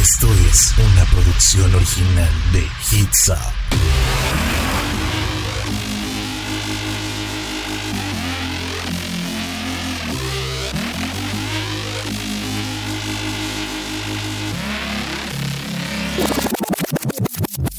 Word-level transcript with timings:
Esto 0.00 0.28
es 0.50 0.72
una 0.78 1.04
producción 1.10 1.74
original 1.74 2.30
de 2.54 2.60
Hits 2.90 3.28
Up. 3.28 3.70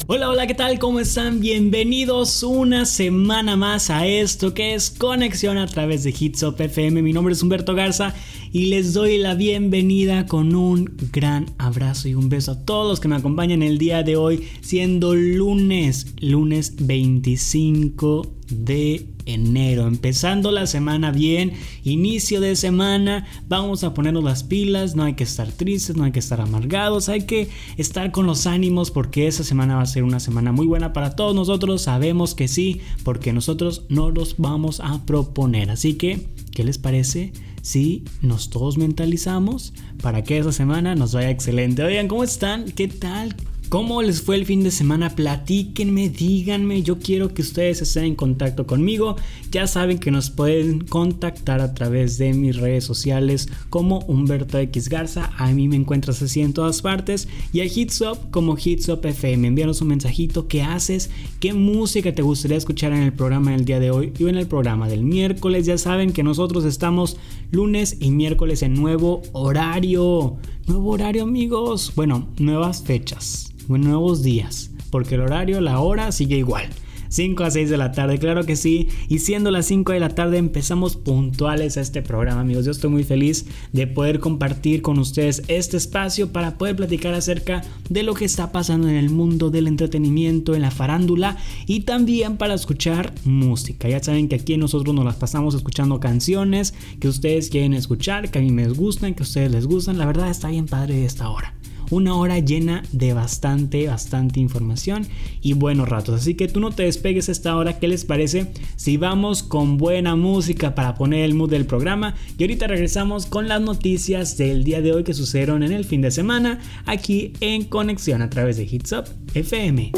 Hola, 0.06 0.30
hola, 0.30 0.46
¿qué 0.46 0.54
tal? 0.54 0.78
¿Cómo 0.78 1.00
están? 1.00 1.40
Bienvenidos 1.40 2.44
una 2.44 2.86
semana 2.86 3.56
más 3.56 3.90
a 3.90 4.06
esto 4.06 4.54
que 4.54 4.76
es 4.76 4.92
Conexión 4.92 5.58
a 5.58 5.66
través 5.66 6.04
de 6.04 6.12
Hitsop 6.12 6.60
FM. 6.60 7.02
Mi 7.02 7.14
nombre 7.14 7.34
es 7.34 7.42
Humberto 7.42 7.74
Garza 7.74 8.14
y 8.54 8.66
les 8.66 8.94
doy 8.94 9.18
la 9.18 9.36
bienvenida 9.36 10.26
con 10.26 10.56
un 10.56 10.92
gran 11.12 11.52
abrazo 11.58 12.10
y 12.10 12.16
un 12.16 12.28
beso 12.28 12.52
a 12.52 12.66
todos 12.66 12.90
los 12.90 13.00
que 13.00 13.08
me 13.08 13.16
acompañan 13.16 13.64
el 13.64 13.78
día 13.78 14.04
de 14.04 14.18
hoy, 14.18 14.48
siendo 14.62 15.16
lunes, 15.16 16.14
lunes 16.20 16.76
25 16.86 18.28
de 18.50 19.08
enero, 19.26 19.88
empezando 19.88 20.52
la 20.52 20.68
semana 20.68 21.12
bien, 21.12 21.54
inicio 21.84 22.42
de 22.42 22.56
semana, 22.56 23.26
vamos 23.48 23.84
a 23.84 23.94
ponernos 23.94 24.24
las 24.24 24.44
pilas, 24.44 24.96
no 24.96 25.04
hay 25.04 25.14
que 25.14 25.24
estar 25.24 25.50
tristes, 25.52 25.96
no 25.96 26.04
hay 26.04 26.12
que 26.12 26.20
estar 26.20 26.42
amargados, 26.42 27.08
hay 27.08 27.22
que 27.22 27.48
estar 27.78 28.12
con 28.12 28.26
los 28.26 28.48
ánimos 28.48 28.92
porque 28.92 29.28
esa 29.28 29.44
semana 29.44 29.78
va 29.78 29.84
a 29.84 29.86
ser 29.86 30.04
una 30.04 30.20
semana 30.20 30.52
muy 30.52 30.68
buena 30.68 30.92
para 30.92 31.16
todos 31.16 31.34
nosotros, 31.36 31.84
sabemos 31.84 32.36
que 32.36 32.48
sí, 32.48 32.82
porque 33.04 33.32
nosotros 33.32 33.84
no 33.88 34.10
los 34.10 34.36
vamos 34.38 34.82
a 34.82 35.06
proponer, 35.06 35.70
así 35.70 35.94
que, 35.94 36.28
¿qué 36.52 36.64
les 36.64 36.78
parece? 36.78 37.34
Si 37.62 38.04
nos 38.22 38.50
todos 38.50 38.78
mentalizamos 38.78 39.74
para 40.02 40.24
que 40.24 40.38
esa 40.38 40.52
semana 40.52 40.96
nos 40.96 41.14
vaya 41.14 41.30
excelente. 41.30 41.84
Oigan, 41.84 42.08
¿cómo 42.08 42.24
están? 42.24 42.66
¿Qué 42.66 42.88
tal? 42.88 43.36
¿Cómo 43.72 44.02
les 44.02 44.22
fue 44.22 44.36
el 44.36 44.46
fin 44.46 44.66
de 44.66 44.70
semana? 44.70 45.16
Platíquenme, 45.16 46.10
díganme. 46.10 46.84
Yo 46.84 47.00
quiero 47.00 47.34
que 47.34 47.42
ustedes 47.42 47.82
estén 47.82 48.04
en 48.04 48.16
contacto 48.16 48.68
conmigo. 48.68 49.16
Ya 49.50 49.66
saben 49.66 49.98
que 49.98 50.12
nos 50.12 50.30
pueden 50.30 50.82
contactar 50.82 51.62
a 51.62 51.74
través 51.74 52.18
de 52.18 52.34
mis 52.34 52.58
redes 52.58 52.84
sociales 52.84 53.48
como 53.70 54.00
Humberto 54.00 54.58
X 54.58 54.90
Garza. 54.90 55.32
A 55.38 55.54
mí 55.54 55.70
me 55.70 55.78
encuentras 55.78 56.22
así 56.22 56.42
en 56.42 56.52
todas 56.52 56.82
partes. 56.82 57.30
Y 57.54 57.62
a 57.62 57.64
Hitsop 57.64 58.30
como 58.30 58.58
Hitsop 58.62 59.06
FM. 59.06 59.48
Envíanos 59.48 59.80
un 59.80 59.88
mensajito. 59.88 60.50
¿Qué 60.50 60.64
haces? 60.64 61.10
¿Qué 61.40 61.54
música 61.54 62.14
te 62.14 62.24
gustaría 62.24 62.58
escuchar 62.58 62.92
en 62.92 63.04
el 63.04 63.14
programa 63.14 63.52
del 63.52 63.64
día 63.64 63.80
de 63.80 63.90
hoy 63.90 64.12
y 64.20 64.28
en 64.28 64.36
el 64.36 64.48
programa 64.48 64.90
del 64.90 65.04
miércoles? 65.04 65.66
Ya 65.66 65.78
saben 65.78 66.12
que 66.12 66.24
nosotros 66.24 66.66
estamos 66.66 67.16
lunes 67.52 67.96
y 68.02 68.12
miércoles 68.12 68.64
en 68.64 68.74
nuevo 68.74 69.22
horario. 69.32 70.36
Nuevo 70.68 70.90
horario 70.90 71.24
amigos. 71.24 71.94
Bueno, 71.96 72.28
nuevas 72.38 72.84
fechas 72.84 73.52
nuevos 73.68 74.24
días, 74.24 74.72
porque 74.90 75.16
el 75.16 75.22
horario, 75.22 75.62
la 75.62 75.80
hora 75.80 76.12
sigue 76.12 76.38
igual. 76.38 76.70
5 77.12 77.44
a 77.44 77.52
6 77.52 77.70
de 77.70 77.76
la 77.76 77.92
tarde, 77.92 78.20
claro 78.20 78.46
que 78.46 78.56
sí. 78.56 78.88
Y 79.10 79.20
siendo 79.20 79.52
las 79.52 79.66
5 79.66 79.92
de 79.92 80.00
la 80.00 80.10
tarde 80.10 80.38
empezamos 80.38 80.96
puntuales 80.96 81.76
a 81.76 81.82
este 81.82 82.02
programa, 82.02 82.40
amigos. 82.40 82.64
Yo 82.64 82.72
estoy 82.72 82.90
muy 82.90 83.04
feliz 83.04 83.48
de 83.74 83.86
poder 83.86 84.22
compartir 84.22 84.82
con 84.82 84.98
ustedes 84.98 85.44
este 85.50 85.76
espacio 85.76 86.32
para 86.32 86.58
poder 86.58 86.78
platicar 86.78 87.14
acerca 87.14 87.64
de 87.90 88.04
lo 88.04 88.14
que 88.14 88.24
está 88.24 88.54
pasando 88.54 88.88
en 88.88 88.96
el 88.96 89.10
mundo 89.10 89.50
del 89.50 89.68
entretenimiento, 89.68 90.56
en 90.56 90.62
la 90.62 90.72
farándula 90.72 91.36
y 91.68 91.82
también 91.82 92.38
para 92.38 92.54
escuchar 92.54 93.14
música. 93.26 93.90
Ya 93.90 94.02
saben 94.02 94.30
que 94.30 94.36
aquí 94.36 94.56
nosotros 94.56 94.96
nos 94.96 95.04
las 95.04 95.18
pasamos 95.18 95.54
escuchando 95.54 96.00
canciones 96.00 96.74
que 97.02 97.10
ustedes 97.10 97.50
quieren 97.50 97.74
escuchar, 97.74 98.32
que 98.32 98.40
a 98.40 98.42
mí 98.42 98.52
me 98.52 98.70
gustan, 98.70 99.16
que 99.16 99.24
a 99.24 99.28
ustedes 99.28 99.52
les 99.52 99.68
gustan. 99.68 99.98
La 99.98 100.06
verdad 100.06 100.30
está 100.30 100.48
bien 100.48 100.66
padre 100.66 101.04
esta 101.04 101.30
hora 101.30 101.54
una 101.92 102.16
hora 102.16 102.40
llena 102.40 102.84
de 102.92 103.14
bastante, 103.14 103.88
bastante 103.88 104.40
información 104.40 105.08
y 105.42 105.54
buenos 105.54 105.88
ratos. 105.88 106.22
Así 106.22 106.36
que 106.36 106.48
tú 106.48 106.60
no 106.60 106.72
te 106.72 106.84
despegues 106.84 107.30
a 107.30 107.32
esta 107.32 107.56
hora, 107.56 107.78
¿qué 107.80 107.88
les 107.88 108.06
parece? 108.06 108.48
Si 108.76 108.98
vamos 108.98 109.44
con 109.44 109.78
buena 109.78 110.16
música 110.16 110.74
para 110.74 110.96
poner 110.96 111.24
el 111.24 111.36
mood 111.36 111.50
del 111.50 111.66
programa 111.66 112.16
y 112.38 112.44
ahorita 112.44 112.68
regresamos 112.68 113.26
con 113.26 113.48
las 113.48 113.62
noticias 113.62 114.38
del 114.38 114.64
día 114.64 114.82
de 114.82 114.94
hoy 114.94 115.04
que 115.04 115.14
sucedieron 115.14 115.64
en 115.64 115.72
el 115.72 115.86
fin 115.86 116.02
de 116.02 116.12
semana 116.12 116.60
aquí 116.86 117.34
en 117.42 117.66
Conexión 117.66 118.22
a 118.22 118.30
través 118.30 118.58
de 118.58 118.64
Hits 118.64 118.92
Up 118.94 119.06
FM. 119.34 119.92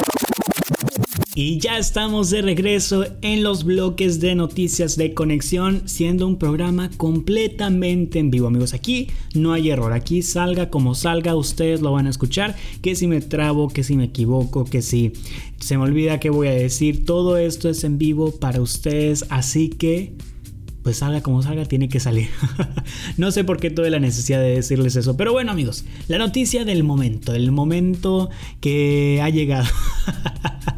Y 1.35 1.57
ya 1.57 1.79
estamos 1.79 2.29
de 2.29 2.43
regreso 2.43 3.05
en 3.23 3.41
los 3.41 3.63
bloques 3.63 4.19
de 4.19 4.35
noticias 4.35 4.97
de 4.97 5.15
conexión, 5.15 5.81
siendo 5.85 6.27
un 6.27 6.37
programa 6.37 6.91
completamente 6.95 8.19
en 8.19 8.29
vivo, 8.29 8.45
amigos. 8.45 8.75
Aquí 8.75 9.07
no 9.33 9.51
hay 9.51 9.71
error, 9.71 9.93
aquí 9.93 10.21
salga 10.21 10.69
como 10.69 10.93
salga, 10.93 11.35
ustedes 11.35 11.81
lo 11.81 11.91
van 11.91 12.05
a 12.05 12.11
escuchar. 12.11 12.55
Que 12.83 12.95
si 12.95 13.07
me 13.07 13.19
trabo, 13.19 13.69
que 13.69 13.83
si 13.83 13.95
me 13.95 14.03
equivoco, 14.03 14.65
que 14.65 14.83
si 14.83 15.13
se 15.59 15.75
me 15.75 15.85
olvida 15.85 16.19
qué 16.19 16.29
voy 16.29 16.49
a 16.49 16.53
decir, 16.53 17.03
todo 17.03 17.37
esto 17.37 17.67
es 17.67 17.83
en 17.83 17.97
vivo 17.97 18.31
para 18.33 18.61
ustedes, 18.61 19.25
así 19.29 19.69
que 19.69 20.13
pues 20.83 20.97
salga 20.97 21.21
como 21.21 21.41
salga, 21.41 21.65
tiene 21.65 21.89
que 21.89 21.99
salir. 21.99 22.27
no 23.17 23.31
sé 23.31 23.43
por 23.43 23.59
qué 23.59 23.71
tuve 23.71 23.89
la 23.89 23.99
necesidad 23.99 24.39
de 24.39 24.53
decirles 24.53 24.97
eso. 24.97 25.17
Pero 25.17 25.31
bueno, 25.31 25.51
amigos, 25.51 25.85
la 26.07 26.19
noticia 26.19 26.63
del 26.63 26.83
momento, 26.83 27.33
el 27.33 27.51
momento 27.51 28.29
que 28.59 29.19
ha 29.23 29.29
llegado. 29.29 29.65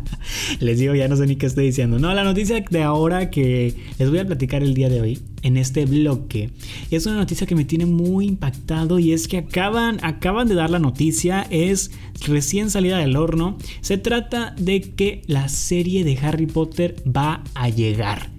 les 0.59 0.79
digo, 0.79 0.95
ya 0.95 1.07
no 1.07 1.15
sé 1.15 1.27
ni 1.27 1.35
qué 1.35 1.45
estoy 1.45 1.65
diciendo. 1.65 1.99
No, 1.99 2.13
la 2.13 2.23
noticia 2.23 2.63
de 2.69 2.83
ahora 2.83 3.29
que 3.29 3.73
les 3.97 4.09
voy 4.09 4.19
a 4.19 4.25
platicar 4.25 4.63
el 4.63 4.73
día 4.73 4.89
de 4.89 5.01
hoy 5.01 5.19
en 5.41 5.57
este 5.57 5.85
bloque 5.85 6.49
es 6.89 7.05
una 7.05 7.17
noticia 7.17 7.45
que 7.45 7.55
me 7.55 7.65
tiene 7.65 7.85
muy 7.85 8.25
impactado 8.25 8.99
y 8.99 9.13
es 9.13 9.27
que 9.27 9.37
acaban, 9.37 9.99
acaban 10.01 10.47
de 10.47 10.55
dar 10.55 10.69
la 10.69 10.79
noticia, 10.79 11.45
es 11.49 11.91
recién 12.27 12.69
salida 12.69 12.97
del 12.97 13.15
horno. 13.15 13.57
Se 13.81 13.97
trata 13.97 14.55
de 14.57 14.81
que 14.81 15.21
la 15.27 15.49
serie 15.49 16.03
de 16.03 16.17
Harry 16.17 16.47
Potter 16.47 16.95
va 17.05 17.43
a 17.53 17.69
llegar 17.69 18.34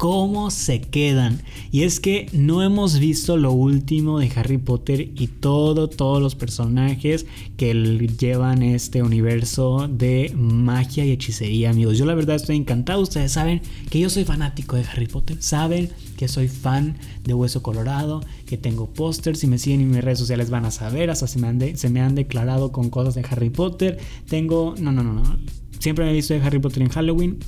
cómo 0.00 0.50
se 0.50 0.80
quedan. 0.80 1.42
Y 1.70 1.82
es 1.82 2.00
que 2.00 2.26
no 2.32 2.62
hemos 2.62 2.98
visto 2.98 3.36
lo 3.36 3.52
último 3.52 4.18
de 4.18 4.32
Harry 4.34 4.56
Potter 4.56 5.10
y 5.14 5.26
todo, 5.26 5.90
todos 5.90 6.22
los 6.22 6.34
personajes 6.34 7.26
que 7.58 7.74
llevan 8.18 8.62
este 8.62 9.02
universo 9.02 9.88
de 9.92 10.32
magia 10.34 11.04
y 11.04 11.10
hechicería, 11.10 11.68
amigos. 11.68 11.98
Yo 11.98 12.06
la 12.06 12.14
verdad 12.14 12.36
estoy 12.36 12.56
encantado. 12.56 13.02
Ustedes 13.02 13.32
saben 13.32 13.60
que 13.90 14.00
yo 14.00 14.08
soy 14.08 14.24
fanático 14.24 14.76
de 14.76 14.84
Harry 14.84 15.06
Potter. 15.06 15.36
Saben 15.38 15.90
que 16.16 16.28
soy 16.28 16.48
fan 16.48 16.96
de 17.24 17.34
Hueso 17.34 17.62
Colorado, 17.62 18.22
que 18.46 18.56
tengo 18.56 18.86
pósters. 18.86 19.40
Si 19.40 19.48
me 19.48 19.58
siguen 19.58 19.82
en 19.82 19.90
mis 19.90 20.02
redes 20.02 20.18
sociales 20.18 20.48
van 20.48 20.64
a 20.64 20.70
saber. 20.70 21.10
Hasta 21.10 21.26
se 21.26 21.38
me, 21.38 21.48
han 21.48 21.76
se 21.76 21.90
me 21.90 22.00
han 22.00 22.14
declarado 22.14 22.72
con 22.72 22.88
cosas 22.88 23.16
de 23.16 23.26
Harry 23.30 23.50
Potter. 23.50 23.98
Tengo... 24.30 24.74
No, 24.80 24.92
no, 24.92 25.02
no, 25.02 25.12
no. 25.12 25.38
Siempre 25.78 26.06
me 26.06 26.12
he 26.12 26.14
visto 26.14 26.32
de 26.32 26.40
Harry 26.40 26.58
Potter 26.58 26.82
en 26.82 26.88
Halloween 26.88 27.38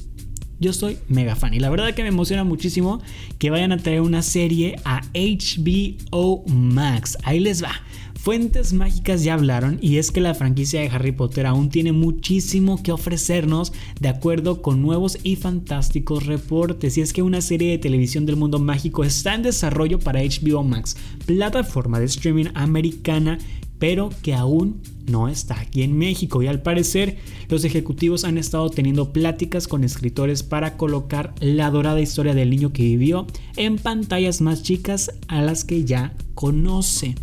yo 0.63 0.73
soy 0.73 0.97
mega 1.09 1.37
fan 1.37 1.53
y 1.53 1.61
la 1.61 1.69
verdad 1.69 1.93
que 1.93 2.03
me 2.03 2.09
emociona 2.09 2.45
muchísimo 2.45 3.03
que 3.39 3.51
vayan 3.51 3.73
a 3.73 3.77
traer 3.77 4.01
una 4.01 4.23
serie 4.23 4.77
a 4.85 5.03
HBO 5.13 6.45
Max. 6.47 7.19
Ahí 7.25 7.41
les 7.41 7.63
va. 7.63 7.73
Fuentes 8.15 8.73
mágicas 8.73 9.25
ya 9.25 9.35
hablaron 9.35 9.79
y 9.83 9.99
es 9.99 10.13
que 10.13 10.21
la 10.21 10.35
franquicia 10.35 10.81
de 10.81 10.87
Harry 10.87 11.11
Potter 11.11 11.45
aún 11.45 11.71
tiene 11.71 11.91
muchísimo 11.91 12.81
que 12.81 12.93
ofrecernos 12.93 13.73
de 14.01 14.09
acuerdo 14.09 14.63
con 14.63 14.81
nuevos 14.81 15.19
y 15.25 15.35
fantásticos 15.35 16.27
reportes. 16.27 16.97
Y 16.97 17.01
es 17.01 17.13
que 17.13 17.23
una 17.23 17.41
serie 17.41 17.73
de 17.73 17.79
televisión 17.79 18.25
del 18.25 18.37
mundo 18.37 18.61
mágico 18.61 19.03
está 19.03 19.35
en 19.35 19.43
desarrollo 19.43 19.99
para 19.99 20.21
HBO 20.23 20.63
Max, 20.63 20.97
plataforma 21.27 21.99
de 21.99 22.07
streaming 22.07 22.47
americana 22.55 23.39
pero 23.83 24.11
que 24.23 24.33
aún 24.33 24.81
no 25.07 25.29
está 25.29 25.61
aquí 25.61 25.83
en 25.83 25.97
México 25.97 26.43
y 26.43 26.47
al 26.47 26.63
parecer 26.63 27.19
los 27.49 27.65
ejecutivos 27.65 28.25
han 28.25 28.39
estado 28.39 28.71
teniendo 28.71 29.13
pláticas 29.13 29.69
con 29.69 29.85
escritores 29.85 30.43
para 30.43 30.77
colocar 30.77 31.35
la 31.41 31.71
dorada 31.71 32.01
historia 32.01 32.35
del 32.35 32.51
niño 32.51 32.73
que 32.73 32.83
vivió 32.83 33.27
en 33.57 33.77
pantallas 33.77 34.41
más 34.41 34.63
chicas 34.63 35.11
a 35.29 35.43
las 35.43 35.65
que 35.65 35.85
ya 35.85 36.15
conoce. 36.35 37.15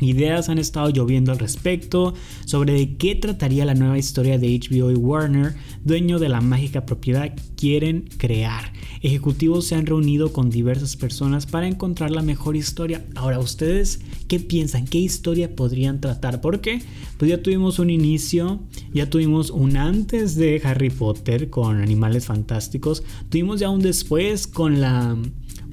Ideas 0.00 0.48
han 0.48 0.58
estado 0.58 0.88
lloviendo 0.88 1.30
al 1.30 1.38
respecto 1.38 2.14
sobre 2.46 2.72
de 2.72 2.96
qué 2.96 3.14
trataría 3.14 3.66
la 3.66 3.74
nueva 3.74 3.98
historia 3.98 4.38
de 4.38 4.58
HBO 4.58 4.90
y 4.90 4.94
Warner, 4.94 5.54
dueño 5.84 6.18
de 6.18 6.30
la 6.30 6.40
mágica 6.40 6.86
propiedad, 6.86 7.34
quieren 7.54 8.08
crear. 8.16 8.72
Ejecutivos 9.02 9.66
se 9.66 9.76
han 9.76 9.86
reunido 9.86 10.32
con 10.32 10.50
diversas 10.50 10.94
personas 10.96 11.46
para 11.46 11.66
encontrar 11.66 12.10
la 12.10 12.20
mejor 12.20 12.54
historia. 12.54 13.02
Ahora, 13.14 13.38
¿ustedes 13.38 14.00
qué 14.28 14.40
piensan? 14.40 14.86
¿Qué 14.86 14.98
historia 14.98 15.56
podrían 15.56 16.02
tratar? 16.02 16.42
Porque 16.42 16.82
pues 17.16 17.30
ya 17.30 17.42
tuvimos 17.42 17.78
un 17.78 17.88
inicio, 17.88 18.60
ya 18.92 19.08
tuvimos 19.08 19.50
un 19.50 19.78
antes 19.78 20.36
de 20.36 20.60
Harry 20.64 20.90
Potter 20.90 21.48
con 21.48 21.80
Animales 21.80 22.26
Fantásticos, 22.26 23.02
tuvimos 23.30 23.58
ya 23.60 23.70
un 23.70 23.80
después 23.80 24.46
con 24.46 24.80
la 24.80 25.16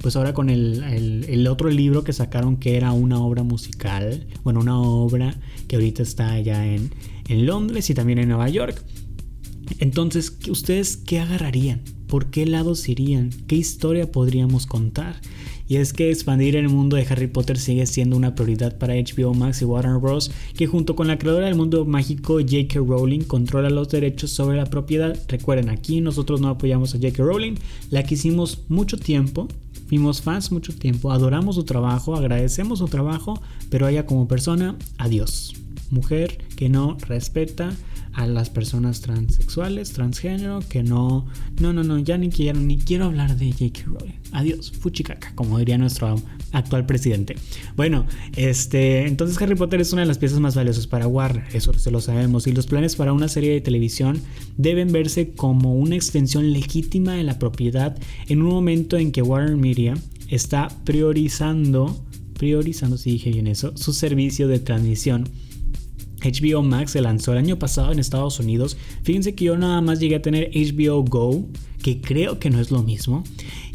pues 0.00 0.16
ahora 0.16 0.32
con 0.32 0.48
el, 0.48 1.46
otro 1.50 1.68
libro 1.70 2.04
que 2.04 2.12
sacaron 2.12 2.56
que 2.56 2.76
era 2.76 2.92
una 2.92 3.18
obra 3.18 3.42
musical, 3.42 4.26
bueno, 4.44 4.60
una 4.60 4.80
obra 4.80 5.34
que 5.66 5.76
ahorita 5.76 6.02
está 6.02 6.32
allá 6.32 6.66
en, 6.66 6.94
en 7.28 7.46
Londres 7.46 7.90
y 7.90 7.94
también 7.94 8.18
en 8.18 8.28
Nueva 8.28 8.48
York. 8.48 8.82
Entonces, 9.80 10.38
¿ustedes 10.48 10.96
qué 10.96 11.18
agarrarían? 11.18 11.97
¿Por 12.08 12.30
qué 12.30 12.46
lados 12.46 12.88
irían? 12.88 13.28
¿Qué 13.46 13.56
historia 13.56 14.10
podríamos 14.10 14.66
contar? 14.66 15.20
Y 15.68 15.76
es 15.76 15.92
que 15.92 16.10
expandir 16.10 16.56
el 16.56 16.70
mundo 16.70 16.96
de 16.96 17.06
Harry 17.06 17.26
Potter 17.26 17.58
sigue 17.58 17.84
siendo 17.84 18.16
una 18.16 18.34
prioridad 18.34 18.78
para 18.78 18.94
HBO 18.94 19.34
Max 19.34 19.60
y 19.60 19.66
Warner 19.66 19.98
Bros., 19.98 20.30
que 20.56 20.66
junto 20.66 20.96
con 20.96 21.06
la 21.06 21.18
creadora 21.18 21.44
del 21.44 21.54
mundo 21.54 21.84
mágico 21.84 22.38
J.K. 22.40 22.78
Rowling 22.78 23.24
controla 23.24 23.68
los 23.68 23.90
derechos 23.90 24.30
sobre 24.30 24.56
la 24.56 24.64
propiedad. 24.64 25.18
Recuerden, 25.28 25.68
aquí 25.68 26.00
nosotros 26.00 26.40
no 26.40 26.48
apoyamos 26.48 26.94
a 26.94 26.98
J.K. 26.98 27.22
Rowling, 27.22 27.56
la 27.90 28.02
quisimos 28.02 28.64
mucho 28.68 28.96
tiempo, 28.96 29.46
fuimos 29.86 30.22
fans 30.22 30.50
mucho 30.50 30.74
tiempo, 30.74 31.12
adoramos 31.12 31.56
su 31.56 31.64
trabajo, 31.64 32.16
agradecemos 32.16 32.78
su 32.78 32.86
trabajo, 32.86 33.38
pero 33.68 33.86
ella 33.86 34.06
como 34.06 34.26
persona, 34.26 34.76
adiós. 34.96 35.52
Mujer 35.90 36.38
que 36.56 36.70
no 36.70 36.96
respeta 37.06 37.76
a 38.18 38.26
las 38.26 38.50
personas 38.50 39.00
transexuales, 39.00 39.92
transgénero, 39.92 40.58
que 40.68 40.82
no, 40.82 41.24
no, 41.60 41.72
no, 41.72 41.84
no, 41.84 42.00
ya 42.00 42.18
ni 42.18 42.30
quiero, 42.30 42.58
ni 42.58 42.76
quiero 42.76 43.04
hablar 43.04 43.36
de 43.36 43.52
J.K. 43.52 43.82
Rowling. 43.86 44.18
Adiós, 44.32 44.72
fuchicaca, 44.72 45.32
como 45.36 45.56
diría 45.56 45.78
nuestro 45.78 46.20
actual 46.50 46.84
presidente. 46.84 47.36
Bueno, 47.76 48.06
este, 48.34 49.06
entonces 49.06 49.40
Harry 49.40 49.54
Potter 49.54 49.80
es 49.80 49.92
una 49.92 50.02
de 50.02 50.08
las 50.08 50.18
piezas 50.18 50.40
más 50.40 50.56
valiosas 50.56 50.88
para 50.88 51.06
Warner, 51.06 51.44
eso 51.52 51.72
se 51.74 51.92
lo 51.92 52.00
sabemos, 52.00 52.48
y 52.48 52.52
los 52.52 52.66
planes 52.66 52.96
para 52.96 53.12
una 53.12 53.28
serie 53.28 53.52
de 53.52 53.60
televisión 53.60 54.20
deben 54.56 54.90
verse 54.90 55.30
como 55.30 55.76
una 55.76 55.94
extensión 55.94 56.52
legítima 56.52 57.12
de 57.12 57.22
la 57.22 57.38
propiedad 57.38 57.96
en 58.26 58.42
un 58.42 58.48
momento 58.48 58.96
en 58.96 59.12
que 59.12 59.22
Warner 59.22 59.56
Media 59.56 59.94
está 60.26 60.66
priorizando, 60.82 61.96
priorizando, 62.36 62.98
si 62.98 63.12
dije 63.12 63.30
bien 63.30 63.46
eso, 63.46 63.76
su 63.76 63.92
servicio 63.92 64.48
de 64.48 64.58
transmisión 64.58 65.28
HBO 66.20 66.62
Max 66.62 66.92
se 66.92 67.00
lanzó 67.00 67.32
el 67.32 67.38
año 67.38 67.58
pasado 67.58 67.92
en 67.92 67.98
Estados 67.98 68.40
Unidos. 68.40 68.76
Fíjense 69.02 69.34
que 69.34 69.46
yo 69.46 69.56
nada 69.56 69.80
más 69.80 70.00
llegué 70.00 70.16
a 70.16 70.22
tener 70.22 70.50
HBO 70.52 71.04
Go, 71.04 71.46
que 71.82 72.00
creo 72.00 72.38
que 72.38 72.50
no 72.50 72.60
es 72.60 72.70
lo 72.70 72.82
mismo. 72.82 73.24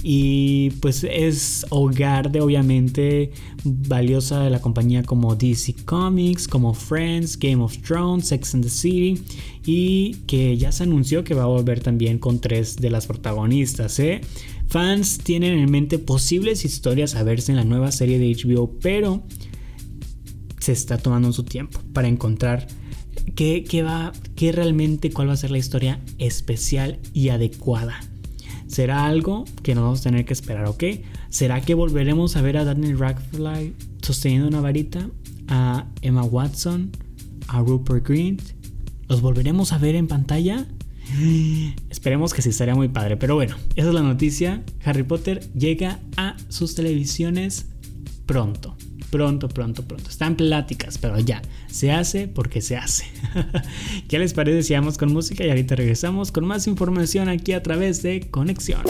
Y 0.06 0.72
pues 0.82 1.06
es 1.10 1.66
hogar 1.70 2.30
de 2.30 2.42
obviamente 2.42 3.32
valiosa 3.64 4.44
de 4.44 4.50
la 4.50 4.60
compañía 4.60 5.04
como 5.04 5.36
DC 5.36 5.76
Comics, 5.86 6.48
como 6.48 6.74
Friends, 6.74 7.40
Game 7.40 7.64
of 7.64 7.78
Thrones, 7.78 8.28
Sex 8.28 8.56
and 8.56 8.64
the 8.66 8.70
City. 8.70 9.22
Y 9.66 10.16
que 10.28 10.58
ya 10.58 10.74
se 10.74 10.84
anunció 10.84 11.24
que 11.24 11.34
va 11.34 11.44
a 11.44 11.48
volver 11.48 11.80
también 11.80 12.20
con 12.20 12.40
tres 12.40 12.76
de 12.76 12.90
las 12.90 13.08
protagonistas. 13.08 13.98
¿eh? 14.00 14.20
Fans 14.68 15.20
tienen 15.20 15.58
en 15.60 15.72
mente 15.72 16.00
posibles 16.00 16.66
historias 16.66 17.16
a 17.16 17.24
verse 17.24 17.54
en 17.54 17.56
la 17.56 17.64
nueva 17.64 17.92
serie 17.92 18.20
de 18.20 18.36
HBO, 18.36 18.72
pero 18.82 19.24
se 20.64 20.72
está 20.72 20.98
tomando 20.98 21.34
su 21.34 21.44
tiempo 21.44 21.82
para 21.92 22.08
encontrar 22.08 22.68
qué, 23.36 23.84
va, 23.84 24.14
qué 24.38 24.54
realmente, 24.54 25.12
cuál 25.12 25.28
va 25.28 25.34
a 25.34 25.38
ser 25.38 25.52
la 25.52 25.58
historia 25.58 26.00
especial 26.20 27.00
y 27.14 27.30
adecuada. 27.30 28.00
¿Será 28.68 29.06
algo 29.06 29.44
que 29.62 29.76
nos 29.76 29.84
vamos 29.84 30.00
a 30.00 30.04
tener 30.04 30.24
que 30.24 30.32
esperar, 30.32 30.66
ok? 30.66 30.84
¿Será 31.28 31.60
que 31.60 31.74
volveremos 31.74 32.38
a 32.38 32.42
ver 32.42 32.56
a 32.56 32.64
Daniel 32.64 32.98
Radcliffe 32.98 33.74
sosteniendo 34.02 34.48
una 34.48 34.62
varita? 34.62 35.10
¿A 35.50 35.86
Emma 36.02 36.24
Watson? 36.24 36.92
¿A 37.50 37.60
Rupert 37.60 38.08
Grint? 38.08 38.42
¿Los 39.10 39.20
volveremos 39.20 39.74
a 39.74 39.80
ver 39.80 39.96
en 39.96 40.08
pantalla? 40.08 40.66
Esperemos 41.90 42.34
que 42.34 42.42
sí 42.42 42.50
estaría 42.50 42.74
muy 42.74 42.88
padre. 42.88 43.18
Pero 43.18 43.36
bueno, 43.36 43.58
esa 43.76 43.90
es 43.90 43.94
la 43.94 44.02
noticia. 44.02 44.64
Harry 44.86 45.04
Potter 45.04 45.42
llega 45.54 46.00
a 46.16 46.38
sus 46.48 46.74
televisiones 46.74 47.66
pronto. 48.26 48.78
Pronto, 49.14 49.48
pronto, 49.48 49.84
pronto. 49.84 50.10
Están 50.10 50.36
pláticas, 50.36 50.98
pero 50.98 51.20
ya. 51.20 51.40
Se 51.68 51.92
hace 51.92 52.28
porque 52.28 52.62
se 52.62 52.78
hace. 52.78 53.06
¿Qué 54.10 54.18
les 54.18 54.34
parece 54.34 54.64
si 54.64 54.74
vamos 54.74 54.98
con 54.98 55.14
música? 55.14 55.46
Y 55.46 55.50
ahorita 55.50 55.76
regresamos 55.76 56.32
con 56.32 56.46
más 56.46 56.66
información 56.66 57.30
aquí 57.30 57.54
a 57.54 57.62
través 57.62 58.02
de 58.02 58.22
Conexión. 58.32 58.82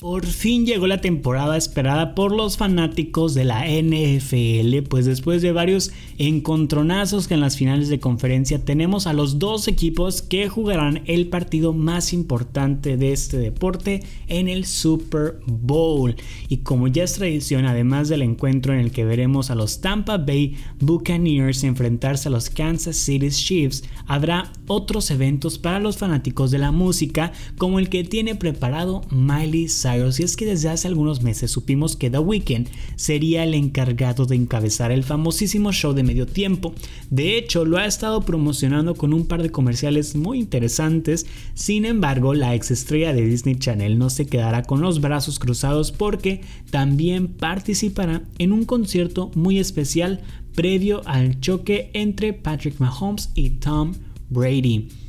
Por 0.00 0.24
fin 0.24 0.64
llegó 0.64 0.86
la 0.86 1.02
temporada 1.02 1.58
esperada 1.58 2.14
por 2.14 2.32
los 2.32 2.56
fanáticos 2.56 3.34
de 3.34 3.44
la 3.44 3.66
NFL, 3.66 4.88
pues 4.88 5.04
después 5.04 5.42
de 5.42 5.52
varios 5.52 5.92
encontronazos 6.16 7.30
en 7.30 7.40
las 7.40 7.58
finales 7.58 7.90
de 7.90 8.00
conferencia 8.00 8.64
tenemos 8.64 9.06
a 9.06 9.12
los 9.12 9.38
dos 9.38 9.68
equipos 9.68 10.22
que 10.22 10.48
jugarán 10.48 11.02
el 11.04 11.28
partido 11.28 11.74
más 11.74 12.14
importante 12.14 12.96
de 12.96 13.12
este 13.12 13.36
deporte 13.36 14.02
en 14.26 14.48
el 14.48 14.64
Super 14.64 15.38
Bowl. 15.44 16.16
Y 16.48 16.58
como 16.58 16.88
ya 16.88 17.04
es 17.04 17.12
tradición, 17.12 17.66
además 17.66 18.08
del 18.08 18.22
encuentro 18.22 18.72
en 18.72 18.80
el 18.80 18.92
que 18.92 19.04
veremos 19.04 19.50
a 19.50 19.54
los 19.54 19.82
Tampa 19.82 20.16
Bay 20.16 20.56
Buccaneers 20.78 21.62
enfrentarse 21.62 22.30
a 22.30 22.32
los 22.32 22.48
Kansas 22.48 22.96
City 22.96 23.28
Chiefs, 23.28 23.84
habrá 24.06 24.50
otros 24.66 25.10
eventos 25.10 25.58
para 25.58 25.78
los 25.78 25.98
fanáticos 25.98 26.50
de 26.50 26.58
la 26.58 26.72
música 26.72 27.32
como 27.58 27.78
el 27.78 27.90
que 27.90 28.02
tiene 28.02 28.34
preparado 28.34 29.02
Miley 29.10 29.68
Cyrus 29.68 29.89
y 29.96 30.22
es 30.22 30.36
que 30.36 30.46
desde 30.46 30.68
hace 30.68 30.88
algunos 30.88 31.22
meses 31.22 31.50
supimos 31.50 31.96
que 31.96 32.10
The 32.10 32.18
Weeknd 32.18 32.68
sería 32.96 33.42
el 33.42 33.54
encargado 33.54 34.24
de 34.24 34.36
encabezar 34.36 34.92
el 34.92 35.02
famosísimo 35.02 35.72
show 35.72 35.92
de 35.92 36.02
medio 36.02 36.26
tiempo. 36.26 36.74
De 37.10 37.36
hecho, 37.36 37.64
lo 37.64 37.76
ha 37.76 37.86
estado 37.86 38.22
promocionando 38.22 38.94
con 38.94 39.12
un 39.12 39.26
par 39.26 39.42
de 39.42 39.50
comerciales 39.50 40.14
muy 40.14 40.38
interesantes. 40.38 41.26
Sin 41.54 41.84
embargo, 41.84 42.34
la 42.34 42.54
ex 42.54 42.70
estrella 42.70 43.12
de 43.12 43.26
Disney 43.26 43.56
Channel 43.56 43.98
no 43.98 44.10
se 44.10 44.26
quedará 44.26 44.62
con 44.62 44.80
los 44.80 45.00
brazos 45.00 45.38
cruzados 45.38 45.90
porque 45.92 46.42
también 46.70 47.28
participará 47.28 48.22
en 48.38 48.52
un 48.52 48.64
concierto 48.64 49.30
muy 49.34 49.58
especial 49.58 50.20
previo 50.54 51.02
al 51.06 51.40
choque 51.40 51.90
entre 51.94 52.32
Patrick 52.32 52.78
Mahomes 52.78 53.30
y 53.34 53.50
Tom 53.50 53.94
Brady. 54.28 54.99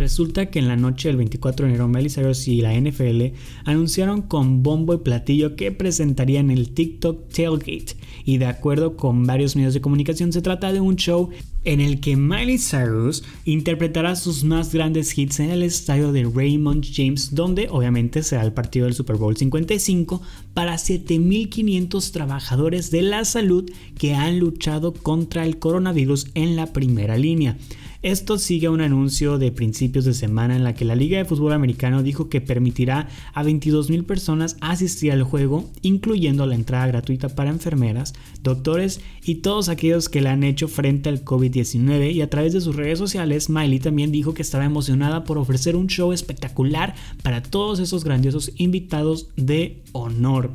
Resulta 0.00 0.46
que 0.46 0.60
en 0.60 0.66
la 0.66 0.76
noche 0.76 1.08
del 1.08 1.18
24 1.18 1.66
de 1.66 1.72
enero 1.72 1.86
Miley 1.86 2.08
Cyrus 2.08 2.48
y 2.48 2.62
la 2.62 2.72
NFL 2.72 3.34
anunciaron 3.66 4.22
con 4.22 4.62
bombo 4.62 4.94
y 4.94 4.98
platillo 4.98 5.56
que 5.56 5.72
presentarían 5.72 6.50
el 6.50 6.70
TikTok 6.70 7.28
Tailgate 7.28 7.96
y 8.24 8.38
de 8.38 8.46
acuerdo 8.46 8.96
con 8.96 9.26
varios 9.26 9.56
medios 9.56 9.74
de 9.74 9.82
comunicación 9.82 10.32
se 10.32 10.40
trata 10.40 10.72
de 10.72 10.80
un 10.80 10.96
show 10.96 11.28
en 11.64 11.82
el 11.82 12.00
que 12.00 12.16
Miley 12.16 12.56
Cyrus 12.56 13.24
interpretará 13.44 14.16
sus 14.16 14.42
más 14.42 14.72
grandes 14.72 15.18
hits 15.18 15.38
en 15.38 15.50
el 15.50 15.62
estadio 15.62 16.12
de 16.12 16.24
Raymond 16.24 16.82
James 16.90 17.34
donde 17.34 17.68
obviamente 17.70 18.22
será 18.22 18.42
el 18.42 18.54
partido 18.54 18.86
del 18.86 18.94
Super 18.94 19.16
Bowl 19.16 19.36
55 19.36 20.22
para 20.54 20.76
7.500 20.76 22.10
trabajadores 22.10 22.90
de 22.90 23.02
la 23.02 23.26
salud 23.26 23.70
que 23.98 24.14
han 24.14 24.38
luchado 24.38 24.94
contra 24.94 25.44
el 25.44 25.58
coronavirus 25.58 26.28
en 26.32 26.56
la 26.56 26.72
primera 26.72 27.18
línea. 27.18 27.58
Esto 28.02 28.38
sigue 28.38 28.68
a 28.68 28.70
un 28.70 28.80
anuncio 28.80 29.36
de 29.36 29.52
principios 29.52 30.06
de 30.06 30.14
semana 30.14 30.56
en 30.56 30.64
la 30.64 30.72
que 30.72 30.86
la 30.86 30.94
Liga 30.94 31.18
de 31.18 31.26
Fútbol 31.26 31.52
Americano 31.52 32.02
dijo 32.02 32.30
que 32.30 32.40
permitirá 32.40 33.08
a 33.34 33.44
22.000 33.44 34.06
personas 34.06 34.56
asistir 34.62 35.12
al 35.12 35.22
juego, 35.22 35.68
incluyendo 35.82 36.46
la 36.46 36.54
entrada 36.54 36.86
gratuita 36.86 37.28
para 37.28 37.50
enfermeras, 37.50 38.14
doctores 38.42 39.02
y 39.22 39.36
todos 39.36 39.68
aquellos 39.68 40.08
que 40.08 40.22
le 40.22 40.30
han 40.30 40.44
hecho 40.44 40.66
frente 40.66 41.10
al 41.10 41.26
COVID-19 41.26 42.14
y 42.14 42.22
a 42.22 42.30
través 42.30 42.54
de 42.54 42.62
sus 42.62 42.74
redes 42.74 42.98
sociales, 42.98 43.50
Miley 43.50 43.80
también 43.80 44.10
dijo 44.12 44.32
que 44.32 44.40
estaba 44.40 44.64
emocionada 44.64 45.24
por 45.24 45.36
ofrecer 45.36 45.76
un 45.76 45.88
show 45.88 46.14
espectacular 46.14 46.94
para 47.22 47.42
todos 47.42 47.80
esos 47.80 48.02
grandiosos 48.02 48.50
invitados 48.56 49.28
de 49.36 49.82
honor. 49.92 50.54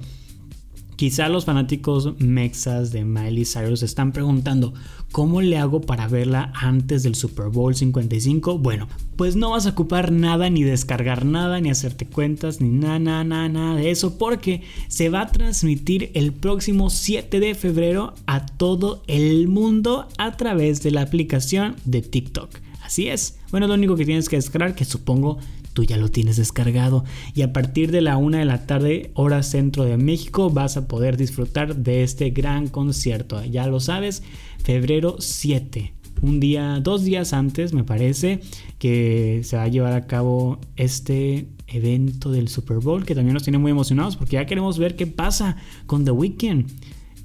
Quizá 0.95 1.27
los 1.27 1.43
fanáticos 1.43 2.17
mexas 2.19 2.91
de 2.93 3.03
Miley 3.03 3.43
Cyrus 3.43 3.83
están 3.83 4.13
preguntando, 4.13 4.73
¿cómo 5.15 5.41
le 5.41 5.57
hago 5.57 5.79
para 5.79 6.09
verla 6.09 6.51
antes 6.53 7.03
del 7.03 7.15
Super 7.15 7.45
Bowl 7.45 7.73
55? 7.73 8.59
Bueno, 8.59 8.89
pues 9.15 9.37
no 9.37 9.51
vas 9.51 9.65
a 9.65 9.69
ocupar 9.69 10.11
nada, 10.11 10.49
ni 10.49 10.63
descargar 10.63 11.23
nada, 11.23 11.61
ni 11.61 11.69
hacerte 11.69 12.05
cuentas, 12.05 12.59
ni 12.59 12.67
nada, 12.67 12.99
nada, 12.99 13.47
nada, 13.47 13.75
de 13.75 13.91
eso, 13.91 14.17
porque 14.17 14.63
se 14.89 15.07
va 15.07 15.21
a 15.21 15.31
transmitir 15.31 16.11
el 16.15 16.33
próximo 16.33 16.89
7 16.89 17.39
de 17.39 17.55
febrero 17.55 18.13
a 18.25 18.45
todo 18.45 19.03
el 19.07 19.47
mundo 19.47 20.09
a 20.17 20.35
través 20.35 20.83
de 20.83 20.91
la 20.91 21.03
aplicación 21.03 21.77
de 21.85 22.01
TikTok. 22.01 22.49
Así 22.83 23.07
es. 23.07 23.37
Bueno, 23.51 23.67
lo 23.67 23.75
único 23.75 23.95
que 23.95 24.03
tienes 24.03 24.27
que 24.27 24.35
descargar, 24.35 24.75
que 24.75 24.83
supongo 24.83 25.37
tú 25.75 25.83
ya 25.83 25.97
lo 25.97 26.09
tienes 26.09 26.37
descargado 26.37 27.03
y 27.35 27.43
a 27.43 27.53
partir 27.53 27.91
de 27.91 28.01
la 28.01 28.17
una 28.17 28.39
de 28.39 28.45
la 28.45 28.65
tarde 28.65 29.11
hora 29.13 29.43
centro 29.43 29.83
de 29.83 29.97
México 29.97 30.49
vas 30.49 30.77
a 30.77 30.87
poder 30.87 31.17
disfrutar 31.17 31.75
de 31.75 32.01
este 32.01 32.31
gran 32.31 32.67
concierto. 32.67 33.43
Ya 33.43 33.67
lo 33.67 33.79
sabes, 33.79 34.23
febrero 34.63 35.17
7 35.19 35.93
un 36.21 36.39
día, 36.39 36.79
dos 36.81 37.03
días 37.03 37.33
antes, 37.33 37.73
me 37.73 37.83
parece, 37.83 38.39
que 38.79 39.41
se 39.43 39.57
va 39.57 39.63
a 39.63 39.67
llevar 39.67 39.91
a 39.93 40.07
cabo 40.07 40.59
este 40.77 41.49
evento 41.67 42.31
del 42.31 42.47
Super 42.47 42.77
Bowl, 42.77 43.05
que 43.05 43.15
también 43.15 43.33
nos 43.33 43.43
tiene 43.43 43.57
muy 43.57 43.71
emocionados 43.71 44.15
porque 44.15 44.33
ya 44.33 44.45
queremos 44.45 44.79
ver 44.79 44.95
qué 44.95 45.07
pasa 45.07 45.57
con 45.85 46.05
The 46.05 46.11
Weeknd. 46.11 46.71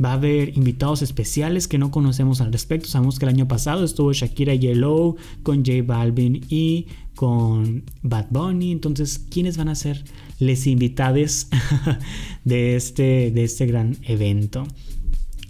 Va 0.02 0.12
a 0.12 0.14
haber 0.14 0.56
invitados 0.56 1.02
especiales 1.02 1.68
que 1.68 1.78
no 1.78 1.90
conocemos 1.90 2.40
al 2.40 2.52
respecto. 2.52 2.88
Sabemos 2.88 3.18
que 3.18 3.26
el 3.26 3.30
año 3.30 3.48
pasado 3.48 3.84
estuvo 3.84 4.12
Shakira 4.12 4.54
Yellow 4.54 5.16
con 5.42 5.64
J 5.64 5.82
Balvin 5.84 6.46
y 6.48 6.86
con 7.14 7.84
Bad 8.02 8.28
Bunny. 8.30 8.72
Entonces, 8.72 9.18
¿quiénes 9.30 9.56
van 9.58 9.68
a 9.68 9.74
ser 9.74 10.04
les 10.38 10.66
invitades 10.66 11.48
de 12.44 12.76
este, 12.76 13.30
de 13.30 13.44
este 13.44 13.66
gran 13.66 13.96
evento? 14.02 14.66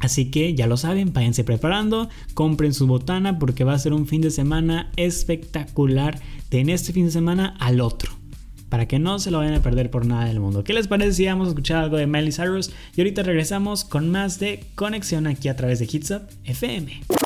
Así 0.00 0.30
que 0.30 0.54
ya 0.54 0.66
lo 0.66 0.78
saben, 0.78 1.12
váyanse 1.12 1.44
preparando, 1.44 2.08
compren 2.32 2.72
su 2.72 2.86
botana 2.86 3.38
porque 3.38 3.64
va 3.64 3.74
a 3.74 3.78
ser 3.78 3.92
un 3.92 4.06
fin 4.06 4.22
de 4.22 4.30
semana 4.30 4.90
espectacular 4.96 6.18
de 6.50 6.60
en 6.60 6.70
este 6.70 6.94
fin 6.94 7.04
de 7.04 7.12
semana 7.12 7.54
al 7.60 7.80
otro. 7.80 8.19
Para 8.70 8.88
que 8.88 8.98
no 8.98 9.18
se 9.18 9.30
lo 9.30 9.38
vayan 9.38 9.54
a 9.54 9.62
perder 9.62 9.90
por 9.90 10.06
nada 10.06 10.24
del 10.24 10.40
mundo. 10.40 10.64
¿Qué 10.64 10.72
les 10.72 10.88
parece 10.88 11.12
si 11.12 11.26
vamos 11.26 11.48
a 11.48 11.50
escuchar 11.50 11.84
algo 11.84 11.98
de 11.98 12.06
Miley 12.06 12.32
Cyrus? 12.32 12.72
Y 12.96 13.02
ahorita 13.02 13.22
regresamos 13.22 13.84
con 13.84 14.08
más 14.10 14.38
de 14.38 14.64
conexión 14.76 15.26
aquí 15.26 15.48
a 15.48 15.56
través 15.56 15.78
de 15.80 15.88
Hits 15.90 16.12
Up 16.12 16.22
FM. 16.44 17.19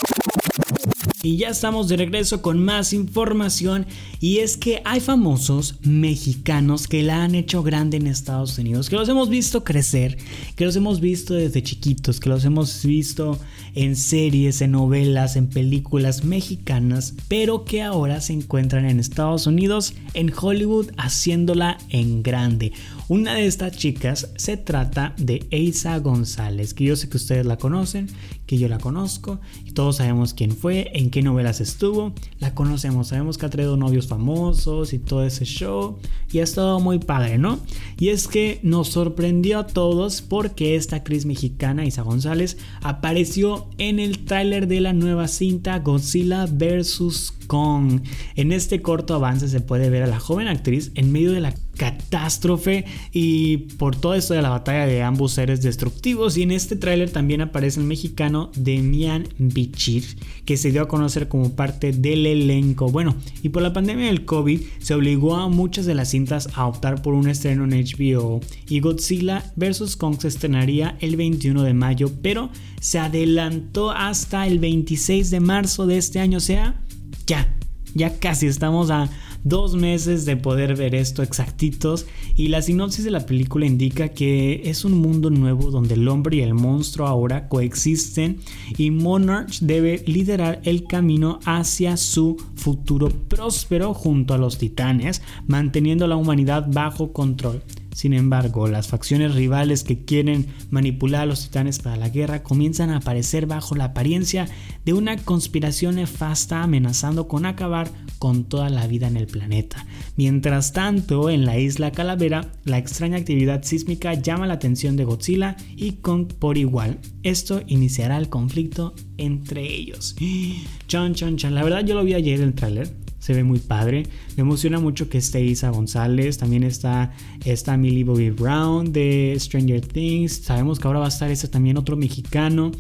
Y 1.25 1.39
ya 1.39 1.49
estamos 1.49 1.89
de 1.89 1.97
regreso 1.97 2.43
con 2.43 2.63
más 2.63 2.93
información 2.93 3.87
y 4.21 4.41
es 4.41 4.59
que 4.59 4.83
hay 4.85 5.01
famosos 5.01 5.77
mexicanos 5.81 6.87
que 6.87 7.03
la 7.03 7.25
han 7.25 7.35
hecho 7.35 7.63
grande 7.63 7.97
en 7.97 8.07
Estados 8.07 8.59
Unidos, 8.59 8.91
que 8.91 8.97
los 8.97 9.09
hemos 9.09 9.31
visto 9.31 9.65
crecer, 9.65 10.19
que 10.55 10.67
los 10.67 10.77
hemos 10.77 11.01
visto 11.01 11.33
desde 11.33 11.63
chiquitos, 11.63 12.21
que 12.21 12.29
los 12.29 12.45
hemos 12.45 12.85
visto 12.85 13.39
en 13.75 13.97
series, 13.97 14.61
en 14.61 14.73
novelas, 14.73 15.37
en 15.37 15.47
películas 15.47 16.25
mexicanas, 16.25 17.15
pero 17.27 17.65
que 17.65 17.81
ahora 17.81 18.21
se 18.21 18.35
encuentran 18.35 18.85
en 18.85 19.01
Estados 19.01 19.47
Unidos, 19.47 19.95
en 20.13 20.31
Hollywood, 20.31 20.91
haciéndola 20.99 21.79
en 21.89 22.23
grande. 22.23 22.73
Una 23.07 23.35
de 23.35 23.45
estas 23.45 23.77
chicas 23.77 24.31
se 24.37 24.57
trata 24.57 25.15
de 25.19 25.47
Eisa 25.51 25.99
González, 25.99 26.73
que 26.73 26.85
yo 26.85 26.97
sé 26.97 27.11
que 27.11 27.19
ustedes 27.19 27.45
la 27.45 27.59
conocen, 27.59 28.09
que 28.47 28.57
yo 28.57 28.67
la 28.67 28.79
conozco, 28.79 29.41
y 29.67 29.73
todos 29.73 29.97
sabemos 29.97 30.33
quién 30.33 30.53
fue, 30.53 30.91
en 30.95 31.11
qué 31.11 31.21
novelas 31.21 31.61
estuvo, 31.61 32.15
la 32.39 32.55
conocemos, 32.55 33.09
sabemos 33.09 33.37
que 33.37 33.45
ha 33.45 33.51
traído 33.51 33.77
novios 33.77 34.07
famosos 34.07 34.95
y 34.95 34.99
todo 34.99 35.23
ese 35.23 35.45
show, 35.45 35.99
y 36.33 36.39
ha 36.39 36.45
estado 36.45 36.81
muy 36.81 36.99
padre, 36.99 37.37
¿no? 37.37 37.59
Y 37.99 38.09
es 38.09 38.27
que 38.27 38.59
nos 38.63 38.89
sorprendió 38.89 39.59
a 39.59 39.67
todos 39.67 40.23
porque 40.23 40.75
esta 40.75 40.97
actriz 40.97 41.27
mexicana, 41.27 41.85
Isa 41.85 42.01
González, 42.01 42.57
apareció 42.81 43.69
en 43.77 43.99
el 43.99 44.25
tráiler 44.25 44.67
de 44.67 44.81
la 44.81 44.95
nueva 44.95 45.29
cinta 45.29 45.79
Godzilla 45.79 46.47
vs. 46.47 47.35
Kong. 47.47 48.01
En 48.35 48.53
este 48.53 48.81
corto 48.81 49.15
avance 49.15 49.49
se 49.49 49.61
puede 49.61 49.91
ver 49.91 50.03
a 50.03 50.07
la 50.07 50.19
joven 50.19 50.49
actriz 50.49 50.93
en 50.95 51.13
medio 51.13 51.33
de 51.33 51.41
la 51.41 51.55
catástrofe 51.77 52.85
y 53.13 53.57
por 53.79 53.97
todo 53.97 54.15
esto 54.15 54.35
de 54.35 54.43
la 54.43 54.51
batalla 54.51 54.87
de 54.87 55.03
ambos 55.03 55.33
seres 55.33 55.63
destructivos. 55.63 56.37
Y 56.37 56.43
en 56.43 56.51
este 56.51 56.77
tráiler 56.77 57.11
también 57.11 57.41
aparece 57.41 57.81
el 57.81 57.87
mexicano 57.87 58.51
Demian 58.57 59.29
Bichir 59.39 60.05
que 60.45 60.57
se 60.57 60.71
dio 60.71 60.83
a 60.83 60.89
conocer 60.89 61.29
como 61.29 61.55
parte 61.55 61.93
del 61.93 62.27
elenco. 62.27 62.89
Bueno 62.89 63.17
y 63.43 63.51
por 63.51 63.63
la 63.63 63.73
pandemia 63.73 64.07
del 64.07 64.25
COVID 64.25 64.61
se 64.79 64.95
obligó 64.95 65.37
a 65.37 65.49
muchas 65.49 65.87
de 65.87 65.95
las 65.95 66.11
cintas 66.11 66.49
a 66.55 66.67
optar 66.67 67.03
por 67.03 67.15
un 67.15 67.29
estreno 67.29 67.65
en 67.65 67.71
HBO 67.71 68.41
y 68.69 68.81
Godzilla 68.81 69.53
vs 69.57 69.97
Kong 69.97 70.17
se 70.21 70.29
estrenaría 70.29 70.97
el 71.01 71.17
21 71.17 71.63
de 71.63 71.75
mayo 71.75 72.11
pero 72.23 72.51
se 72.81 72.99
adelantó 72.99 73.91
hasta 73.91 74.47
el 74.47 74.59
26 74.59 75.31
de 75.31 75.41
marzo 75.41 75.87
de 75.87 75.99
este 75.99 76.21
año. 76.21 76.39
O 76.39 76.41
sea 76.41 76.81
ya 77.27 77.55
ya 77.95 78.19
casi 78.19 78.47
estamos 78.47 78.91
a 78.91 79.09
dos 79.45 79.77
meses 79.77 80.25
de 80.25 80.37
poder 80.37 80.75
ver 80.75 80.95
esto 80.95 81.23
exactitos 81.23 82.07
y 82.35 82.49
la 82.49 82.63
sinopsis 82.63 83.05
de 83.05 83.11
la 83.11 83.27
película 83.27 83.67
indica 83.67 84.09
que 84.09 84.63
es 84.65 84.85
un 84.85 84.95
mundo 84.95 85.31
nuevo 85.31 85.71
donde 85.71 85.95
el 85.95 86.09
hombre 86.09 86.39
y 86.39 86.41
el 86.41 86.55
monstruo 86.55 87.07
ahora 87.07 87.49
coexisten 87.49 88.41
y 88.77 88.91
Monarch 88.91 89.61
debe 89.61 90.03
liderar 90.07 90.61
el 90.65 90.85
camino 90.85 91.39
hacia 91.45 91.97
su 91.97 92.37
futuro 92.57 93.11
próspero 93.11 93.95
junto 93.95 94.35
a 94.35 94.39
los 94.39 94.59
titanes, 94.59 95.23
manteniendo 95.47 96.07
la 96.07 96.17
humanidad 96.17 96.67
bajo 96.71 97.13
control. 97.13 97.63
Sin 97.95 98.13
embargo, 98.13 98.67
las 98.67 98.89
facciones 98.89 99.37
rivales 99.37 99.85
que 99.85 100.05
quieren 100.05 100.49
manipular 100.71 101.23
a 101.23 101.27
los 101.27 101.45
titanes 101.45 101.79
para 101.79 101.97
la 101.97 102.09
guerra 102.09 102.43
comienzan 102.43 102.91
a 102.91 102.97
aparecer 102.97 103.47
bajo 103.47 103.77
la 103.77 103.85
apariencia 103.85 104.49
de 104.85 104.95
una 104.95 105.17
conspiración 105.17 105.95
nefasta 105.95 106.65
amenazando 106.65 107.29
con 107.29 107.47
acabar 107.47 107.89
con 108.19 108.45
toda 108.45 108.71
la 108.71 108.87
vida 108.87 109.09
en 109.09 109.17
el 109.17 109.27
planeta. 109.27 109.87
Mientras 110.17 110.73
tanto, 110.73 111.31
en 111.31 111.45
la 111.45 111.59
isla 111.59 111.93
Calavera, 111.93 112.53
la 112.65 112.79
extraña 112.79 113.19
actividad 113.19 113.63
sísmica 113.63 114.15
llama 114.15 114.47
la 114.47 114.55
atención 114.55 114.97
de 114.97 115.05
Godzilla 115.05 115.57
y 115.77 115.93
Kong 115.93 116.33
por 116.39 116.59
igual. 116.59 116.99
Esto 117.23 117.63
iniciará 117.67 118.19
el 118.19 118.29
conflicto 118.29 118.95
entre 119.19 119.63
ellos. 119.63 120.17
Chan, 120.87 121.15
chan, 121.15 121.37
chan. 121.37 121.55
La 121.55 121.65
verdad 121.65 121.85
yo 121.85 121.95
lo 121.95 122.05
vi 122.05 122.15
ayer 122.15 122.41
en 122.41 122.49
el 122.49 122.55
tráiler 122.55 123.05
se 123.25 123.33
ve 123.33 123.43
muy 123.43 123.59
padre. 123.59 124.03
Me 124.37 124.43
emociona 124.43 124.79
mucho 124.81 125.09
que 125.09 125.17
esté 125.17 125.43
Isa 125.43 125.71
González, 125.71 126.37
también 126.37 126.63
está 126.63 127.15
esta 127.47 127.75
Millie 127.79 128.05
Bobby 128.05 128.29
Brown 128.29 128.93
de 128.93 129.35
Stranger 129.39 129.81
Things. 129.81 130.43
Sabemos 130.43 130.79
que 130.79 130.87
ahora 130.87 131.01
va 131.01 131.07
a 131.07 131.09
estar 131.09 131.31
ese 131.31 131.49
también 131.49 131.79
otro 131.79 131.97
mexicano. 131.97 132.71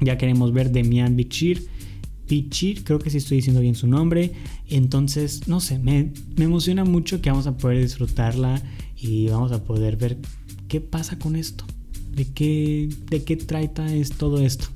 Ya 0.00 0.18
queremos 0.18 0.52
ver 0.52 0.70
Demian 0.70 1.16
Bichir. 1.16 1.66
Bichir, 2.28 2.84
creo 2.84 2.98
que 2.98 3.10
sí 3.10 3.18
estoy 3.18 3.38
diciendo 3.38 3.60
bien 3.60 3.74
su 3.74 3.86
nombre. 3.86 4.32
Entonces, 4.68 5.46
no 5.48 5.60
sé, 5.60 5.78
me, 5.78 6.12
me 6.36 6.44
emociona 6.44 6.84
mucho 6.84 7.20
que 7.20 7.30
vamos 7.30 7.46
a 7.46 7.56
poder 7.56 7.82
disfrutarla 7.82 8.62
y 8.96 9.28
vamos 9.28 9.52
a 9.52 9.62
poder 9.64 9.96
ver 9.96 10.18
qué 10.68 10.80
pasa 10.80 11.18
con 11.18 11.36
esto. 11.36 11.64
¿De 12.10 12.26
qué, 12.26 12.88
de 13.10 13.24
qué 13.24 13.36
trata 13.36 13.92
es 13.92 14.10
todo 14.10 14.40
esto? 14.40 14.66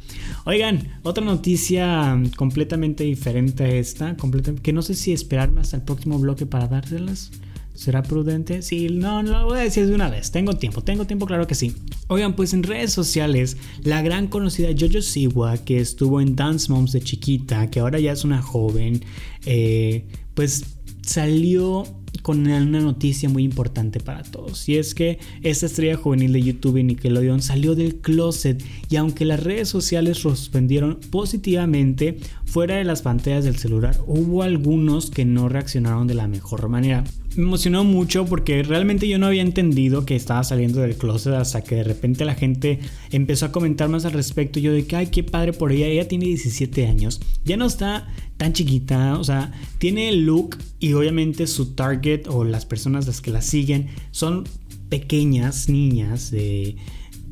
Oigan, 0.45 0.89
otra 1.05 1.25
noticia 1.25 2.21
completamente 2.37 3.05
diferente 3.05 3.63
a 3.63 3.69
esta, 3.69 4.17
que 4.63 4.73
no 4.73 4.83
sé 4.83 4.95
si 4.95 5.13
esperarme 5.13 5.61
hasta 5.61 5.77
el 5.77 5.83
próximo 5.83 6.19
bloque 6.19 6.47
para 6.47 6.67
dárselas. 6.67 7.31
¿Será 7.79 8.03
prudente? 8.03 8.61
Sí, 8.63 8.89
no, 8.91 9.23
no 9.23 9.39
lo 9.39 9.45
voy 9.45 9.59
a 9.61 9.63
decir 9.63 9.87
de 9.87 9.95
una 9.95 10.11
vez. 10.11 10.33
Tengo 10.33 10.55
tiempo, 10.55 10.83
tengo 10.83 11.07
tiempo, 11.07 11.27
claro 11.27 11.47
que 11.47 11.55
sí. 11.55 11.77
Oigan, 12.09 12.35
pues 12.35 12.53
en 12.53 12.65
redes 12.65 12.93
sociales, 12.93 13.57
la 13.85 14.03
gran 14.03 14.27
conocida 14.27 14.71
Jojo 14.77 15.01
Siwa, 15.01 15.59
que 15.59 15.79
estuvo 15.79 16.21
en 16.21 16.35
Dance 16.35 16.73
Moms 16.73 16.91
de 16.91 17.03
chiquita, 17.03 17.71
que 17.71 17.79
ahora 17.79 18.01
ya 18.01 18.11
es 18.11 18.25
una 18.25 18.43
joven, 18.43 19.05
eh, 19.47 20.07
pues 20.35 20.65
salió 21.03 21.85
con 22.23 22.41
una 22.41 22.81
noticia 22.81 23.29
muy 23.29 23.45
importante 23.45 24.01
para 24.01 24.25
todos. 24.25 24.69
Y 24.69 24.77
es 24.77 24.93
que 24.95 25.21
esta 25.43 25.67
estrella 25.67 25.97
juvenil 25.97 26.33
de 26.33 26.43
YouTube 26.43 26.83
Nickelodeon 26.83 27.43
salió 27.43 27.77
del 27.77 28.01
closet 28.01 28.63
y 28.91 28.97
aunque 28.97 29.25
las 29.25 29.43
redes 29.43 29.69
sociales 29.69 30.25
respondieron 30.25 30.99
positivamente 31.11 32.19
fuera 32.45 32.77
de 32.77 32.85
las 32.85 33.03
pantallas 33.03 33.45
del 33.45 33.57
celular, 33.57 34.01
hubo 34.07 34.43
algunos 34.43 35.11
que 35.11 35.25
no 35.25 35.49
reaccionaron 35.49 36.09
de 36.09 36.15
la 36.15 36.29
mejor 36.29 36.69
manera 36.69 37.05
me 37.37 37.45
emocionó 37.45 37.85
mucho 37.85 38.25
porque 38.27 38.63
realmente 38.63 39.07
yo 39.07 39.19
no 39.19 39.27
había 39.27 39.43
entendido 39.43 40.05
que 40.05 40.17
estaba 40.17 40.43
saliendo 40.45 40.81
del 40.81 40.97
closet 40.97 41.35
hasta 41.35 41.63
que 41.63 41.77
de 41.77 41.85
repente 41.85 42.25
la 42.25 42.35
gente 42.35 42.81
empezó 43.11 43.47
a 43.47 43.53
comentar 43.53 43.89
más 43.89 44.05
al 44.05 44.13
respecto. 44.13 44.59
Yo 44.59 44.73
de 44.73 44.87
que, 44.87 44.97
ay, 44.97 45.07
qué 45.09 45.23
padre 45.23 45.53
por 45.53 45.73
ella. 45.73 45.87
Ella 45.87 46.09
tiene 46.09 46.27
17 46.27 46.87
años. 46.87 47.21
Ya 47.45 47.57
no 47.57 47.67
está 47.67 48.09
tan 48.37 48.53
chiquita. 48.53 49.19
O 49.19 49.25
sea, 49.25 49.53
tiene 49.79 50.09
el 50.09 50.25
look 50.25 50.57
y 50.81 50.95
obviamente 50.95 51.47
su 51.47 51.75
target 51.75 52.27
o 52.29 52.45
las 52.45 52.67
personas 52.67 53.07
las 53.07 53.21
que 53.21 53.31
la 53.31 53.43
siguen 53.43 53.89
son 54.11 54.45
pequeñas 54.89 55.69
niñas 55.69 56.31
de 56.31 56.77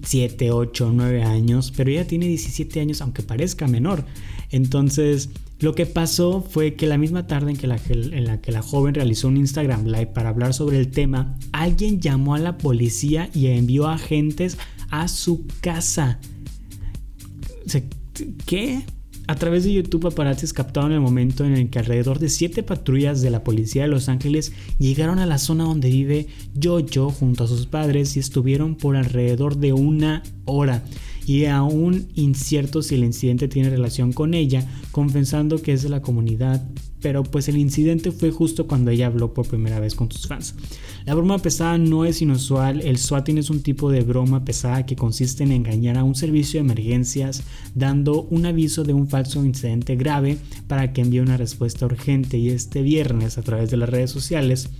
7, 0.05 0.51
8, 0.51 0.93
9 0.95 1.23
años. 1.23 1.73
Pero 1.77 1.91
ella 1.91 2.07
tiene 2.07 2.29
17 2.29 2.81
años 2.81 3.01
aunque 3.01 3.23
parezca 3.23 3.67
menor. 3.67 4.05
Entonces 4.51 5.31
lo 5.59 5.75
que 5.75 5.87
pasó 5.87 6.43
fue 6.43 6.75
que 6.75 6.87
la 6.87 6.99
misma 6.99 7.27
tarde 7.27 7.53
en, 7.53 7.57
que 7.57 7.67
la, 7.67 7.81
la 8.21 8.41
que 8.41 8.53
la 8.53 8.63
joven 8.63 8.95
realizó 8.95 9.29
un 9.29 9.39
Instagram 9.39 9.87
Live 9.87 10.09
para 10.09 10.29
hablar 10.29 10.53
sobre 10.53 10.79
el 10.79 10.91
tema, 10.91 11.39
alguien 11.53 12.01
llamó 12.01 12.35
a 12.35 12.39
la 12.39 12.59
policía 12.59 13.31
y 13.33 13.47
envió 13.47 13.87
agentes 13.87 14.59
a 14.91 15.09
su 15.09 15.47
casa. 15.61 16.21
¿Qué? 18.45 18.85
A 19.29 19.35
través 19.35 19.65
de 19.65 19.73
YouTube 19.73 20.03
paparazzi 20.03 20.47
captaron 20.53 20.93
el 20.93 21.01
momento 21.01 21.45
en 21.45 21.55
el 21.55 21.69
que 21.69 21.81
alrededor 21.81 22.21
de 22.21 22.29
siete 22.29 22.63
patrullas 22.63 23.23
de 23.23 23.31
la 23.31 23.43
policía 23.43 23.83
de 23.83 23.89
Los 23.89 24.09
Ángeles 24.09 24.53
llegaron 24.79 25.19
a 25.19 25.27
la 25.27 25.39
zona 25.39 25.65
donde 25.65 25.91
vive 25.91 26.29
Jojo 26.63 27.11
junto 27.11 27.43
a 27.43 27.49
sus 27.49 27.67
padres 27.67 28.17
y 28.17 28.21
estuvieron 28.21 28.77
por 28.77 28.95
alrededor 28.95 29.57
de 29.57 29.73
una 29.73 30.23
hora. 30.45 30.85
Y 31.27 31.47
aún 31.47 32.07
incierto 32.15 32.83
si 32.83 32.95
el 32.95 33.03
incidente 33.03 33.49
tiene 33.49 33.69
relación 33.69 34.13
con 34.13 34.33
ella, 34.33 34.65
confesando 34.93 35.61
que 35.61 35.73
es 35.73 35.83
de 35.83 35.89
la 35.89 36.03
comunidad, 36.03 36.65
pero 37.01 37.23
pues 37.23 37.49
el 37.49 37.57
incidente 37.57 38.11
fue 38.11 38.31
justo 38.31 38.67
cuando 38.67 38.91
ella 38.91 39.07
habló 39.07 39.33
por 39.35 39.47
primera 39.47 39.81
vez 39.81 39.95
con 39.95 40.11
sus 40.11 40.27
fans. 40.27 40.55
La 41.05 41.15
broma 41.15 41.39
pesada 41.39 41.79
no 41.79 42.05
es 42.05 42.23
inusual, 42.23 42.81
el 42.81 42.99
swatting 42.99 43.39
es 43.39 43.51
un 43.51 43.63
tipo 43.63 43.91
de 43.91 44.03
broma 44.03 44.45
pesada 44.45 44.87
que 44.87 44.97
consiste 44.97 45.45
en 45.45 45.53
engañar 45.53 45.97
a 45.99 46.05
un 46.05 46.15
servicio 46.15 46.59
de 46.59 46.67
emergencias 46.67 47.43
dando 47.75 48.23
un 48.23 48.47
aviso 48.47 48.85
de 48.85 48.95
un 48.95 49.09
falso 49.09 49.45
incidente 49.45 49.97
grave 49.97 50.39
para 50.67 50.93
que 50.93 51.03
envíe 51.03 51.21
una 51.21 51.37
respuesta 51.37 51.87
urgente 51.87 52.39
y 52.39 52.51
este 52.51 52.83
viernes 52.83 53.39
a 53.39 53.43
través 53.43 53.71
de 53.71 53.77
las 53.77 53.89
redes 53.89 54.11
sociales 54.11 54.71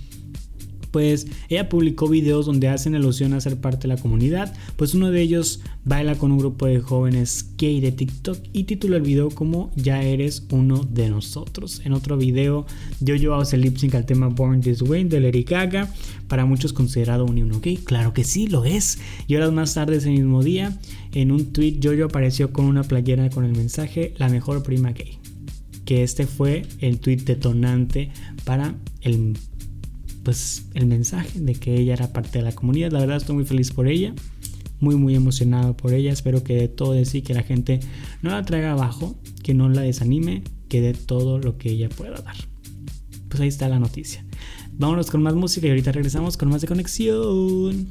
pues 0.97 1.27
ella 1.47 1.69
publicó 1.69 2.09
videos 2.09 2.47
donde 2.47 2.69
hacen 2.69 2.95
alusión 2.95 3.33
a 3.33 3.39
ser 3.39 3.61
parte 3.61 3.87
de 3.87 3.89
la 3.93 4.01
comunidad, 4.01 4.51
pues 4.77 4.95
uno 4.95 5.11
de 5.11 5.21
ellos 5.21 5.61
baila 5.85 6.15
con 6.15 6.31
un 6.31 6.39
grupo 6.39 6.65
de 6.65 6.79
jóvenes 6.79 7.51
gay 7.55 7.79
de 7.81 7.91
TikTok 7.91 8.39
y 8.51 8.63
titula 8.63 8.95
el 8.95 9.03
video 9.03 9.29
como 9.29 9.71
Ya 9.75 10.01
eres 10.01 10.47
uno 10.49 10.83
de 10.85 11.07
nosotros. 11.11 11.83
En 11.85 11.93
otro 11.93 12.17
video, 12.17 12.65
Jojo 13.05 13.35
hace 13.35 13.57
lip 13.57 13.77
sync 13.77 13.93
al 13.93 14.07
tema 14.07 14.29
Born 14.29 14.61
This 14.61 14.81
Way 14.81 15.03
de 15.03 15.19
Lady 15.19 15.43
Gaga, 15.43 15.93
para 16.27 16.45
muchos 16.45 16.73
considerado 16.73 17.25
un 17.25 17.37
himno 17.37 17.59
gay, 17.59 17.77
claro 17.77 18.11
que 18.11 18.23
sí, 18.23 18.47
lo 18.47 18.65
es. 18.65 18.97
Y 19.27 19.35
horas 19.35 19.53
más 19.53 19.75
tarde 19.75 19.97
ese 19.97 20.09
mismo 20.09 20.41
día, 20.41 20.79
en 21.13 21.31
un 21.31 21.53
tweet 21.53 21.77
Jojo 21.79 22.05
apareció 22.05 22.51
con 22.51 22.65
una 22.65 22.81
playera 22.81 23.29
con 23.29 23.45
el 23.45 23.51
mensaje 23.51 24.15
La 24.17 24.29
mejor 24.29 24.63
prima 24.63 24.93
gay. 24.93 25.19
Que 25.85 26.01
este 26.01 26.25
fue 26.25 26.65
el 26.79 26.99
tweet 26.99 27.17
detonante 27.17 28.09
para 28.45 28.73
el 29.01 29.37
pues 30.27 30.65
el 30.73 30.87
mensaje 30.87 31.39
de 31.39 31.55
que 31.55 31.77
ella 31.77 31.93
era 31.93 32.11
parte 32.11 32.39
de 32.39 32.43
la 32.43 32.51
comunidad. 32.51 32.91
La 32.91 32.99
verdad 32.99 33.15
estoy 33.15 33.33
muy 33.33 33.45
feliz 33.45 33.71
por 33.71 33.87
ella, 33.87 34.13
muy 34.81 34.97
muy 34.97 35.15
emocionado 35.15 35.77
por 35.77 35.93
ella. 35.93 36.11
Espero 36.11 36.43
que 36.43 36.53
de 36.53 36.67
todo 36.67 36.91
de 36.91 37.05
sí, 37.05 37.21
que 37.21 37.33
la 37.33 37.43
gente 37.43 37.79
no 38.21 38.31
la 38.31 38.43
traiga 38.43 38.73
abajo, 38.73 39.15
que 39.41 39.53
no 39.53 39.69
la 39.69 39.83
desanime, 39.83 40.43
que 40.67 40.81
dé 40.81 40.93
todo 40.93 41.39
lo 41.39 41.57
que 41.57 41.69
ella 41.69 41.87
pueda 41.87 42.19
dar. 42.19 42.35
Pues 43.29 43.39
ahí 43.39 43.47
está 43.47 43.69
la 43.69 43.79
noticia. 43.79 44.25
Vámonos 44.73 45.09
con 45.09 45.23
más 45.23 45.33
música 45.33 45.67
y 45.67 45.69
ahorita 45.69 45.93
regresamos 45.93 46.35
con 46.35 46.49
más 46.49 46.59
de 46.59 46.67
conexión. 46.67 47.87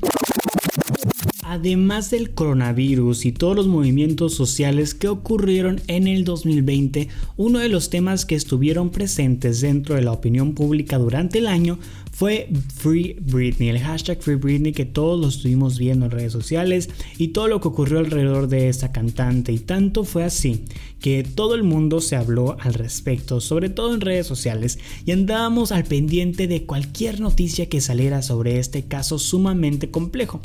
Además 1.42 2.10
del 2.10 2.34
coronavirus 2.34 3.24
y 3.24 3.32
todos 3.32 3.56
los 3.56 3.66
movimientos 3.66 4.34
sociales 4.34 4.94
que 4.94 5.08
ocurrieron 5.08 5.80
en 5.86 6.06
el 6.06 6.24
2020, 6.24 7.08
uno 7.36 7.60
de 7.60 7.68
los 7.70 7.88
temas 7.88 8.26
que 8.26 8.34
estuvieron 8.34 8.90
presentes 8.90 9.60
dentro 9.60 9.94
de 9.94 10.02
la 10.02 10.12
opinión 10.12 10.54
pública 10.54 10.98
durante 10.98 11.38
el 11.38 11.46
año 11.46 11.78
fue 12.16 12.48
Free 12.74 13.14
Britney, 13.20 13.68
el 13.68 13.78
hashtag 13.78 14.22
Free 14.22 14.36
Britney 14.36 14.72
que 14.72 14.86
todos 14.86 15.20
lo 15.20 15.28
estuvimos 15.28 15.78
viendo 15.78 16.06
en 16.06 16.12
redes 16.12 16.32
sociales 16.32 16.88
y 17.18 17.28
todo 17.28 17.46
lo 17.46 17.60
que 17.60 17.68
ocurrió 17.68 17.98
alrededor 17.98 18.48
de 18.48 18.70
esta 18.70 18.90
cantante 18.90 19.52
y 19.52 19.58
tanto 19.58 20.02
fue 20.02 20.24
así 20.24 20.64
que 20.98 21.24
todo 21.24 21.54
el 21.54 21.62
mundo 21.62 22.00
se 22.00 22.16
habló 22.16 22.56
al 22.58 22.72
respecto, 22.72 23.42
sobre 23.42 23.68
todo 23.68 23.92
en 23.92 24.00
redes 24.00 24.26
sociales 24.26 24.78
y 25.04 25.12
andábamos 25.12 25.72
al 25.72 25.84
pendiente 25.84 26.46
de 26.46 26.64
cualquier 26.64 27.20
noticia 27.20 27.68
que 27.68 27.82
saliera 27.82 28.22
sobre 28.22 28.60
este 28.60 28.84
caso 28.84 29.18
sumamente 29.18 29.90
complejo. 29.90 30.40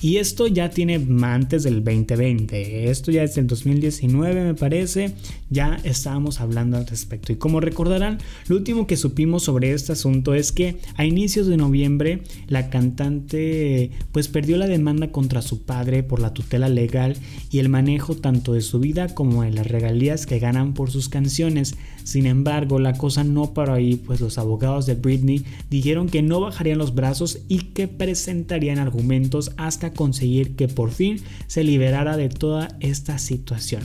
Y 0.00 0.16
esto 0.16 0.48
ya 0.48 0.70
tiene 0.70 1.00
antes 1.22 1.62
del 1.62 1.84
2020, 1.84 2.90
esto 2.90 3.12
ya 3.12 3.22
es 3.22 3.36
del 3.36 3.46
2019 3.46 4.42
me 4.42 4.54
parece, 4.54 5.14
ya 5.48 5.78
estábamos 5.84 6.40
hablando 6.40 6.76
al 6.76 6.86
respecto. 6.88 7.32
Y 7.32 7.36
como 7.36 7.60
recordarán, 7.60 8.18
lo 8.48 8.56
último 8.56 8.88
que 8.88 8.96
supimos 8.96 9.44
sobre 9.44 9.72
este 9.72 9.92
asunto 9.92 10.34
es 10.34 10.50
que 10.50 10.78
a 10.96 11.04
inicios 11.12 11.46
de 11.46 11.56
noviembre 11.56 12.22
la 12.48 12.70
cantante 12.70 13.90
pues 14.12 14.28
perdió 14.28 14.56
la 14.56 14.66
demanda 14.66 15.12
contra 15.12 15.42
su 15.42 15.62
padre 15.62 16.02
por 16.02 16.20
la 16.20 16.32
tutela 16.32 16.68
legal 16.68 17.16
y 17.50 17.58
el 17.58 17.68
manejo 17.68 18.16
tanto 18.16 18.54
de 18.54 18.62
su 18.62 18.80
vida 18.80 19.14
como 19.14 19.42
de 19.42 19.52
las 19.52 19.66
regalías 19.66 20.26
que 20.26 20.38
ganan 20.38 20.74
por 20.74 20.90
sus 20.90 21.08
canciones. 21.08 21.76
Sin 22.02 22.26
embargo, 22.26 22.78
la 22.78 22.94
cosa 22.94 23.24
no 23.24 23.54
paró 23.54 23.74
ahí, 23.74 23.96
pues 23.96 24.20
los 24.20 24.38
abogados 24.38 24.86
de 24.86 24.94
Britney 24.94 25.44
dijeron 25.70 26.08
que 26.08 26.22
no 26.22 26.40
bajarían 26.40 26.78
los 26.78 26.94
brazos 26.94 27.40
y 27.48 27.58
que 27.72 27.88
presentarían 27.88 28.78
argumentos 28.78 29.52
hasta 29.56 29.92
conseguir 29.92 30.56
que 30.56 30.68
por 30.68 30.90
fin 30.90 31.20
se 31.46 31.62
liberara 31.62 32.16
de 32.16 32.28
toda 32.28 32.76
esta 32.80 33.18
situación. 33.18 33.82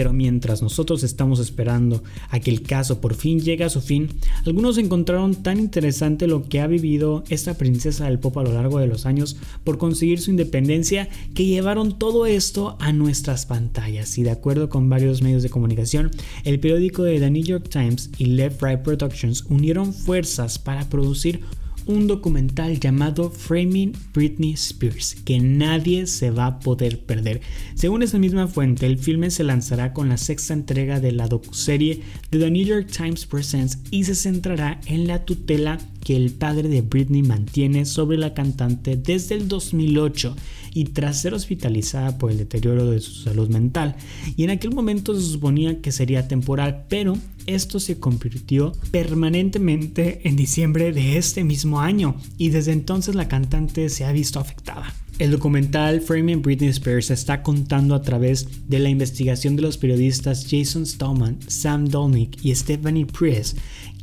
Pero 0.00 0.14
mientras 0.14 0.62
nosotros 0.62 1.02
estamos 1.02 1.40
esperando 1.40 2.02
a 2.30 2.40
que 2.40 2.50
el 2.50 2.62
caso 2.62 3.02
por 3.02 3.12
fin 3.12 3.38
llegue 3.38 3.64
a 3.64 3.68
su 3.68 3.82
fin, 3.82 4.08
algunos 4.46 4.78
encontraron 4.78 5.34
tan 5.34 5.58
interesante 5.58 6.26
lo 6.26 6.42
que 6.44 6.60
ha 6.60 6.66
vivido 6.66 7.22
esta 7.28 7.58
princesa 7.58 8.06
del 8.06 8.18
pop 8.18 8.38
a 8.38 8.42
lo 8.42 8.54
largo 8.54 8.78
de 8.78 8.86
los 8.86 9.04
años 9.04 9.36
por 9.62 9.76
conseguir 9.76 10.18
su 10.18 10.30
independencia 10.30 11.10
que 11.34 11.44
llevaron 11.44 11.98
todo 11.98 12.24
esto 12.24 12.78
a 12.80 12.94
nuestras 12.94 13.44
pantallas. 13.44 14.16
Y 14.16 14.22
de 14.22 14.30
acuerdo 14.30 14.70
con 14.70 14.88
varios 14.88 15.20
medios 15.20 15.42
de 15.42 15.50
comunicación, 15.50 16.10
el 16.44 16.60
periódico 16.60 17.02
de 17.02 17.20
The 17.20 17.30
New 17.30 17.44
York 17.44 17.68
Times 17.68 18.08
y 18.16 18.24
Left 18.24 18.62
Right 18.62 18.80
Productions 18.80 19.44
unieron 19.50 19.92
fuerzas 19.92 20.58
para 20.58 20.88
producir 20.88 21.42
un 21.86 22.06
documental 22.06 22.78
llamado 22.78 23.30
Framing 23.30 23.92
Britney 24.12 24.52
Spears, 24.52 25.16
que 25.24 25.40
nadie 25.40 26.06
se 26.06 26.30
va 26.30 26.46
a 26.46 26.60
poder 26.60 27.00
perder. 27.04 27.40
Según 27.74 28.02
esa 28.02 28.18
misma 28.18 28.46
fuente, 28.46 28.86
el 28.86 28.98
filme 28.98 29.30
se 29.30 29.44
lanzará 29.44 29.92
con 29.92 30.08
la 30.08 30.16
sexta 30.16 30.54
entrega 30.54 31.00
de 31.00 31.12
la 31.12 31.28
docuserie 31.28 32.02
de 32.30 32.38
The 32.38 32.50
New 32.50 32.64
York 32.64 32.88
Times 32.90 33.26
Presents 33.26 33.78
y 33.90 34.04
se 34.04 34.14
centrará 34.14 34.80
en 34.86 35.06
la 35.06 35.24
tutela 35.24 35.78
que 36.04 36.16
el 36.16 36.30
padre 36.32 36.68
de 36.68 36.82
Britney 36.82 37.22
mantiene 37.22 37.84
sobre 37.84 38.18
la 38.18 38.34
cantante 38.34 38.96
desde 38.96 39.34
el 39.34 39.48
2008 39.48 40.36
y 40.72 40.84
tras 40.84 41.20
ser 41.20 41.34
hospitalizada 41.34 42.18
por 42.18 42.30
el 42.30 42.38
deterioro 42.38 42.90
de 42.90 43.00
su 43.00 43.12
salud 43.22 43.48
mental. 43.48 43.96
Y 44.36 44.44
en 44.44 44.50
aquel 44.50 44.72
momento 44.72 45.14
se 45.14 45.26
suponía 45.26 45.80
que 45.80 45.92
sería 45.92 46.28
temporal, 46.28 46.84
pero 46.88 47.16
esto 47.46 47.80
se 47.80 47.98
convirtió 47.98 48.72
permanentemente 48.90 50.28
en 50.28 50.36
diciembre 50.36 50.92
de 50.92 51.16
este 51.16 51.44
mismo 51.44 51.80
año 51.80 52.16
y 52.38 52.50
desde 52.50 52.72
entonces 52.72 53.14
la 53.14 53.28
cantante 53.28 53.88
se 53.88 54.04
ha 54.04 54.12
visto 54.12 54.38
afectada. 54.38 54.94
El 55.20 55.32
documental 55.32 56.00
Framing 56.00 56.40
Britney 56.40 56.70
Spears 56.70 57.10
está 57.10 57.42
contando 57.42 57.94
a 57.94 58.00
través 58.00 58.68
de 58.70 58.78
la 58.78 58.88
investigación 58.88 59.54
de 59.54 59.60
los 59.60 59.76
periodistas 59.76 60.46
Jason 60.50 60.86
Stallman, 60.86 61.38
Sam 61.46 61.88
Dolnick 61.88 62.42
y 62.42 62.54
Stephanie 62.54 63.04
Priest 63.04 63.58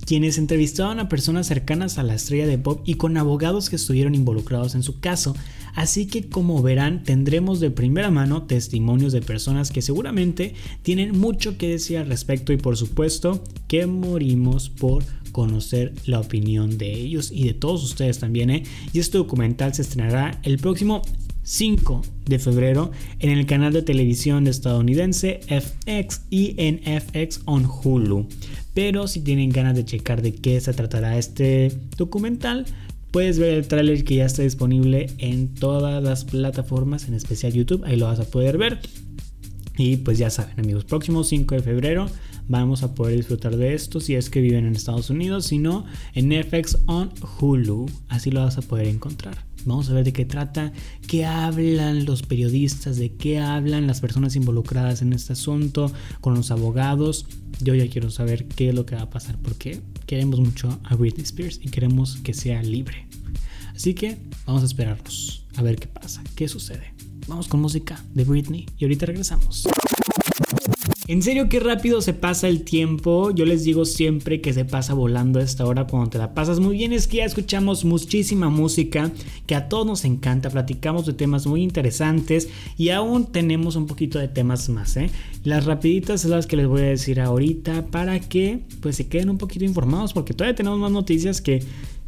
quienes 0.08 0.38
entrevistaron 0.38 1.02
a 1.02 1.10
personas 1.10 1.48
cercanas 1.48 1.98
a 1.98 2.04
la 2.04 2.16
estrella 2.16 2.48
de 2.48 2.58
pop 2.58 2.82
y 2.86 2.94
con 2.94 3.18
abogados 3.18 3.70
que 3.70 3.76
estuvieron 3.76 4.16
involucrados 4.16 4.74
en 4.74 4.82
su 4.82 5.02
caso. 5.02 5.36
Así 5.78 6.08
que 6.08 6.28
como 6.28 6.64
verán 6.64 7.04
tendremos 7.04 7.60
de 7.60 7.70
primera 7.70 8.10
mano 8.10 8.48
testimonios 8.48 9.14
de 9.14 9.22
personas 9.22 9.70
que 9.70 9.84
seguramente 9.84 10.56
tienen 10.82 11.16
mucho 11.16 11.60
que 11.60 11.70
decir 11.70 12.00
al 12.00 12.08
respecto 12.08 12.52
y 12.52 12.58
por 12.58 12.76
supuesto 12.78 13.44
que 13.68 13.86
morimos 13.86 14.72
por 14.72 15.04
conocer 15.32 15.94
la 16.08 16.20
opinión 16.20 16.80
de 16.80 16.92
ellos 16.92 17.32
y 17.32 17.46
de 17.46 17.54
todos 17.54 17.84
ustedes 17.84 18.18
también. 18.18 18.50
¿eh? 18.50 18.64
Y 18.92 18.98
este 18.98 19.20
documental 19.20 19.76
se 19.76 19.84
estrenará 19.84 20.40
el 20.42 20.58
próximo 20.58 21.04
5 21.44 22.02
de 22.26 22.40
febrero 22.40 22.90
en 23.20 23.30
el 23.30 23.46
canal 23.46 23.72
de 23.72 23.84
televisión 23.84 24.48
estadounidense 24.48 25.42
FX 25.48 26.24
y 26.32 26.56
en 26.58 26.80
FX 26.80 27.42
on 27.46 27.68
Hulu. 27.68 28.28
Pero 28.74 29.08
si 29.08 29.22
tienen 29.22 29.52
ganas 29.52 29.76
de 29.76 29.86
checar 29.86 30.24
de 30.24 30.34
qué 30.34 30.60
se 30.60 30.74
tratará 30.74 31.20
este 31.20 31.72
documental, 31.98 32.66
puedes 33.12 33.40
ver 33.40 33.54
el 33.54 33.68
tráiler 33.68 34.04
que 34.04 34.16
ya 34.16 34.26
está 34.26 34.44
disponible 34.44 35.08
en 35.18 35.54
todas 35.54 36.04
las 36.04 36.26
plataformas, 36.26 37.08
en 37.08 37.14
especial 37.14 37.54
YouTube, 37.54 37.84
ahí 37.86 37.96
lo 37.98 38.06
vas 38.06 38.20
a 38.20 38.26
poder 38.26 38.58
ver. 38.58 38.80
Y 39.78 39.98
pues 39.98 40.18
ya 40.18 40.30
saben 40.30 40.60
amigos, 40.60 40.86
próximo 40.86 41.24
5 41.24 41.56
de 41.56 41.62
febrero 41.62 42.08
vamos 42.48 42.84
a 42.84 42.96
poder 42.96 43.18
disfrutar 43.18 43.58
de 43.58 43.74
esto 43.74 44.00
si 44.00 44.16
es 44.16 44.30
que 44.30 44.42
viven 44.42 44.66
en 44.66 44.76
Estados 44.76 45.10
Unidos, 45.10 45.46
si 45.46 45.60
no 45.60 45.86
en 46.14 46.32
FX 46.32 46.80
on 46.88 47.12
Hulu, 47.40 47.88
así 48.10 48.32
lo 48.32 48.42
vas 48.42 48.58
a 48.58 48.62
poder 48.62 48.88
encontrar. 48.88 49.47
Vamos 49.68 49.90
a 49.90 49.94
ver 49.94 50.06
de 50.06 50.14
qué 50.14 50.24
trata, 50.24 50.72
qué 51.08 51.26
hablan 51.26 52.06
los 52.06 52.24
periodistas, 52.24 52.96
de 52.96 53.14
qué 53.14 53.40
hablan 53.40 53.86
las 53.86 54.00
personas 54.00 54.38
involucradas 54.38 55.02
en 55.02 55.12
este 55.12 55.34
asunto, 55.34 55.92
con 56.22 56.36
los 56.36 56.52
abogados. 56.52 57.26
Yo 57.60 57.76
ya 57.76 57.90
quiero 57.90 58.10
saber 58.10 58.48
qué 58.48 58.70
es 58.70 58.76
lo 58.76 58.86
que 58.86 58.96
va 58.96 59.02
a 59.02 59.10
pasar 59.10 59.38
porque 59.40 59.82
queremos 60.06 60.40
mucho 60.40 60.80
a 60.86 60.96
Britney 60.96 61.24
Spears 61.24 61.60
y 61.62 61.70
queremos 61.70 62.16
que 62.24 62.34
sea 62.34 62.64
libre. 62.64 63.08
Así 63.76 63.94
que 63.94 64.18
vamos 64.46 64.64
a 64.64 64.68
esperarnos 64.68 65.46
a 65.58 65.62
ver 65.64 65.76
qué 65.76 65.88
pasa, 65.88 66.24
qué 66.36 66.48
sucede. 66.48 66.94
Vamos 67.28 67.50
con 67.50 67.60
música 67.60 68.02
de 68.14 68.24
Britney 68.24 68.66
y 68.78 68.86
ahorita 68.86 69.06
regresamos. 69.06 69.68
En 71.10 71.22
serio, 71.22 71.48
qué 71.48 71.62
rápido 71.62 72.02
se 72.02 72.14
pasa 72.14 72.50
el 72.50 72.64
tiempo. 72.64 73.32
Yo 73.32 73.46
les 73.46 73.64
digo 73.64 73.86
siempre 73.86 74.42
que 74.42 74.52
se 74.52 74.66
pasa 74.66 74.94
volando 74.94 75.40
a 75.40 75.42
esta 75.42 75.66
hora 75.66 75.88
cuando 75.88 76.10
te 76.10 76.18
la 76.18 76.34
pasas 76.34 76.60
muy 76.60 76.76
bien. 76.76 76.92
Es 76.92 77.08
que 77.08 77.18
ya 77.18 77.26
escuchamos 77.26 77.86
muchísima 77.86 78.50
música 78.50 79.10
que 79.46 79.56
a 79.56 79.70
todos 79.70 79.88
nos 79.88 80.04
encanta. 80.04 80.50
Platicamos 80.50 81.06
de 81.06 81.14
temas 81.14 81.48
muy 81.48 81.64
interesantes 81.64 82.50
y 82.78 82.90
aún 82.90 83.28
tenemos 83.28 83.78
un 83.78 83.88
poquito 83.88 84.20
de 84.20 84.28
temas 84.28 84.68
más. 84.68 84.98
¿eh? 84.98 85.10
Las 85.46 85.64
rapiditas 85.64 86.24
son 86.24 86.32
las 86.32 86.46
que 86.46 86.58
les 86.58 86.68
voy 86.68 86.82
a 86.82 86.88
decir 86.88 87.22
ahorita 87.22 87.86
para 87.86 88.20
que 88.20 88.60
pues 88.82 88.98
se 88.98 89.08
queden 89.08 89.30
un 89.30 89.38
poquito 89.38 89.64
informados 89.64 90.12
porque 90.12 90.34
todavía 90.34 90.56
tenemos 90.56 90.78
más 90.78 90.92
noticias 90.92 91.40
que 91.40 91.64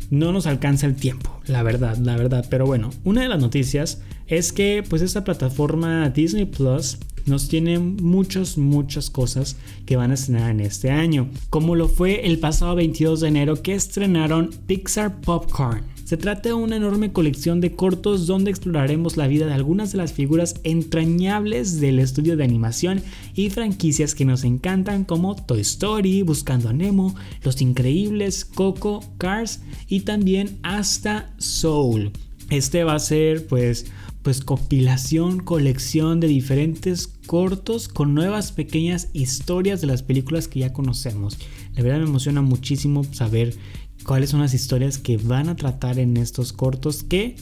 no 0.09 0.33
nos 0.33 0.45
alcanza 0.45 0.87
el 0.87 0.95
tiempo, 0.95 1.39
la 1.45 1.63
verdad, 1.63 1.97
la 1.97 2.17
verdad. 2.17 2.45
Pero 2.49 2.65
bueno, 2.65 2.89
una 3.05 3.21
de 3.21 3.29
las 3.29 3.39
noticias 3.39 4.01
es 4.27 4.51
que 4.51 4.83
pues 4.87 5.01
esta 5.01 5.23
plataforma 5.23 6.09
Disney 6.09 6.45
Plus 6.45 6.97
nos 7.25 7.47
tiene 7.47 7.79
muchas, 7.79 8.57
muchas 8.57 9.09
cosas 9.09 9.57
que 9.85 9.95
van 9.95 10.11
a 10.11 10.15
estrenar 10.15 10.51
en 10.51 10.59
este 10.61 10.91
año, 10.91 11.29
como 11.49 11.75
lo 11.75 11.87
fue 11.87 12.25
el 12.27 12.39
pasado 12.39 12.75
22 12.75 13.21
de 13.21 13.27
enero 13.27 13.61
que 13.61 13.73
estrenaron 13.73 14.49
Pixar 14.67 15.21
Popcorn. 15.21 15.83
Se 16.09 16.17
trata 16.17 16.49
de 16.49 16.53
una 16.53 16.77
enorme 16.77 17.11
colección 17.11 17.61
de 17.61 17.75
cortos 17.75 18.25
donde 18.25 18.49
exploraremos 18.49 19.15
la 19.15 19.27
vida 19.27 19.45
de 19.45 19.53
algunas 19.53 19.91
de 19.91 19.99
las 19.99 20.11
figuras 20.11 20.55
entrañables 20.63 21.79
del 21.79 21.99
estudio 21.99 22.35
de 22.35 22.43
animación 22.43 23.03
y 23.35 23.51
franquicias 23.51 24.15
que 24.15 24.25
nos 24.25 24.43
encantan 24.43 25.03
como 25.03 25.35
Toy 25.35 25.61
Story, 25.61 26.23
Buscando 26.23 26.69
a 26.69 26.73
Nemo, 26.73 27.13
Los 27.43 27.61
Increíbles, 27.61 28.43
Coco, 28.43 29.01
Cars 29.19 29.61
y 29.87 29.99
también 29.99 30.57
hasta 30.63 31.31
Soul. 31.37 32.11
Este 32.49 32.83
va 32.83 32.95
a 32.95 32.99
ser 32.99 33.45
pues 33.45 33.85
pues 34.29 34.41
compilación, 34.41 35.39
colección 35.39 36.19
de 36.19 36.27
diferentes 36.27 37.07
cortos 37.07 37.87
con 37.87 38.13
nuevas 38.13 38.51
pequeñas 38.51 39.09
historias 39.11 39.81
de 39.81 39.87
las 39.87 40.03
películas 40.03 40.47
que 40.47 40.59
ya 40.59 40.71
conocemos. 40.71 41.39
La 41.75 41.81
verdad 41.81 41.97
me 41.97 42.05
emociona 42.05 42.43
muchísimo 42.43 43.03
saber 43.05 43.55
cuáles 44.03 44.29
son 44.29 44.41
las 44.41 44.53
historias 44.53 44.99
que 44.99 45.17
van 45.17 45.49
a 45.49 45.55
tratar 45.55 45.97
en 45.97 46.15
estos 46.15 46.53
cortos 46.53 47.01
que 47.01 47.37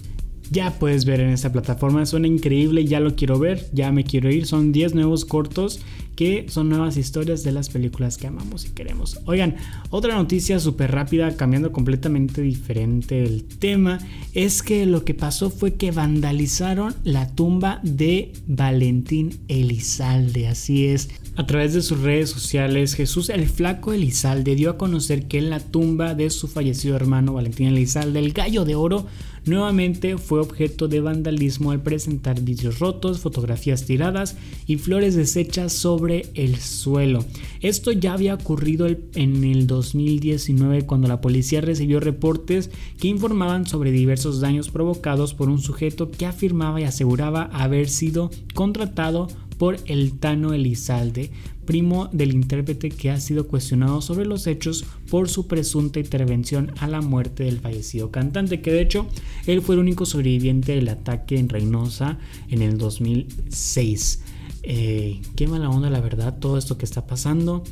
ya 0.51 0.77
puedes 0.79 1.05
ver 1.05 1.19
en 1.19 1.29
esta 1.29 1.51
plataforma. 1.51 2.05
Suena 2.05 2.27
increíble, 2.27 2.85
ya 2.85 2.99
lo 2.99 3.15
quiero 3.15 3.39
ver, 3.39 3.67
ya 3.73 3.91
me 3.91 4.03
quiero 4.03 4.31
ir. 4.31 4.45
Son 4.45 4.71
10 4.71 4.95
nuevos 4.95 5.25
cortos 5.25 5.79
que 6.17 6.47
son 6.49 6.67
nuevas 6.67 6.97
historias 6.97 7.43
de 7.43 7.51
las 7.51 7.69
películas 7.69 8.17
que 8.17 8.25
amamos 8.25 8.65
y 8.65 8.69
queremos. 8.69 9.19
Oigan, 9.25 9.55
otra 9.91 10.15
noticia 10.15 10.59
súper 10.59 10.91
rápida, 10.91 11.37
cambiando 11.37 11.71
completamente 11.71 12.41
diferente 12.41 13.23
el 13.23 13.43
tema, 13.43 13.99
es 14.33 14.63
que 14.63 14.87
lo 14.87 15.05
que 15.05 15.13
pasó 15.13 15.51
fue 15.51 15.75
que 15.75 15.91
vandalizaron 15.91 16.95
la 17.03 17.35
tumba 17.35 17.79
de 17.83 18.33
Valentín 18.47 19.39
Elizalde. 19.47 20.47
Así 20.47 20.87
es, 20.87 21.09
a 21.35 21.45
través 21.45 21.75
de 21.75 21.83
sus 21.83 21.99
redes 21.99 22.31
sociales, 22.31 22.95
Jesús 22.95 23.29
el 23.29 23.47
Flaco 23.47 23.93
Elizalde 23.93 24.55
dio 24.55 24.71
a 24.71 24.77
conocer 24.79 25.27
que 25.27 25.37
en 25.37 25.51
la 25.51 25.59
tumba 25.59 26.15
de 26.15 26.31
su 26.31 26.47
fallecido 26.47 26.95
hermano 26.95 27.33
Valentín 27.33 27.67
Elizalde, 27.67 28.17
el 28.17 28.33
gallo 28.33 28.65
de 28.65 28.73
oro, 28.73 29.05
nuevamente 29.47 30.17
fue 30.17 30.39
objeto 30.39 30.87
de 30.87 31.01
vandalismo 31.01 31.71
al 31.71 31.81
presentar 31.81 32.41
vidrios 32.41 32.79
rotos, 32.79 33.19
fotografías 33.19 33.85
tiradas 33.85 34.35
y 34.65 34.77
flores 34.77 35.15
deshechas 35.15 35.73
sobre 35.73 36.27
el 36.33 36.57
suelo. 36.57 37.25
Esto 37.61 37.91
ya 37.91 38.13
había 38.13 38.35
ocurrido 38.35 38.87
en 38.87 39.43
el 39.43 39.67
2019 39.67 40.85
cuando 40.85 41.07
la 41.07 41.21
policía 41.21 41.61
recibió 41.61 41.99
reportes 41.99 42.69
que 42.99 43.07
informaban 43.07 43.65
sobre 43.65 43.91
diversos 43.91 44.39
daños 44.39 44.69
provocados 44.69 45.33
por 45.33 45.49
un 45.49 45.59
sujeto 45.59 46.11
que 46.11 46.25
afirmaba 46.25 46.81
y 46.81 46.83
aseguraba 46.83 47.43
haber 47.53 47.89
sido 47.89 48.29
contratado 48.53 49.27
por 49.57 49.77
el 49.85 50.19
Tano 50.19 50.53
Elizalde, 50.53 51.31
primo 51.67 52.09
del 52.11 52.33
intérprete 52.33 52.89
que 52.89 53.11
ha 53.11 53.19
sido 53.19 53.45
cuestionado 53.45 54.01
sobre 54.01 54.25
los 54.25 54.47
hechos 54.47 54.85
por 55.11 55.29
su 55.29 55.45
presunta 55.45 55.99
intervención 55.99 56.71
a 56.79 56.87
la 56.87 57.01
muerte 57.01 57.43
del 57.43 57.59
fallecido 57.59 58.09
cantante, 58.09 58.61
que 58.61 58.71
de 58.71 58.81
hecho 58.81 59.05
él 59.45 59.61
fue 59.61 59.75
el 59.75 59.81
único 59.81 60.07
sobreviviente 60.07 60.73
del 60.73 60.89
ataque 60.89 61.37
en 61.37 61.49
Reynosa 61.49 62.17
en 62.49 62.63
el 62.63 62.79
2006. 62.79 64.23
Eh, 64.63 65.21
qué 65.35 65.47
mala 65.47 65.69
onda 65.69 65.91
la 65.91 66.01
verdad 66.01 66.39
todo 66.39 66.57
esto 66.57 66.77
que 66.77 66.85
está 66.85 67.05
pasando 67.05 67.63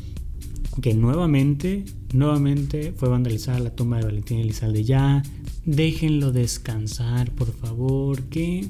que 0.81 0.93
nuevamente, 0.93 1.85
nuevamente 2.13 2.93
fue 2.95 3.07
vandalizada 3.07 3.59
la 3.59 3.75
tumba 3.75 3.97
de 3.97 4.03
Valentín 4.03 4.39
Elizalde. 4.39 4.83
Ya, 4.83 5.23
déjenlo 5.65 6.33
descansar, 6.33 7.31
por 7.31 7.53
favor, 7.53 8.23
que 8.23 8.69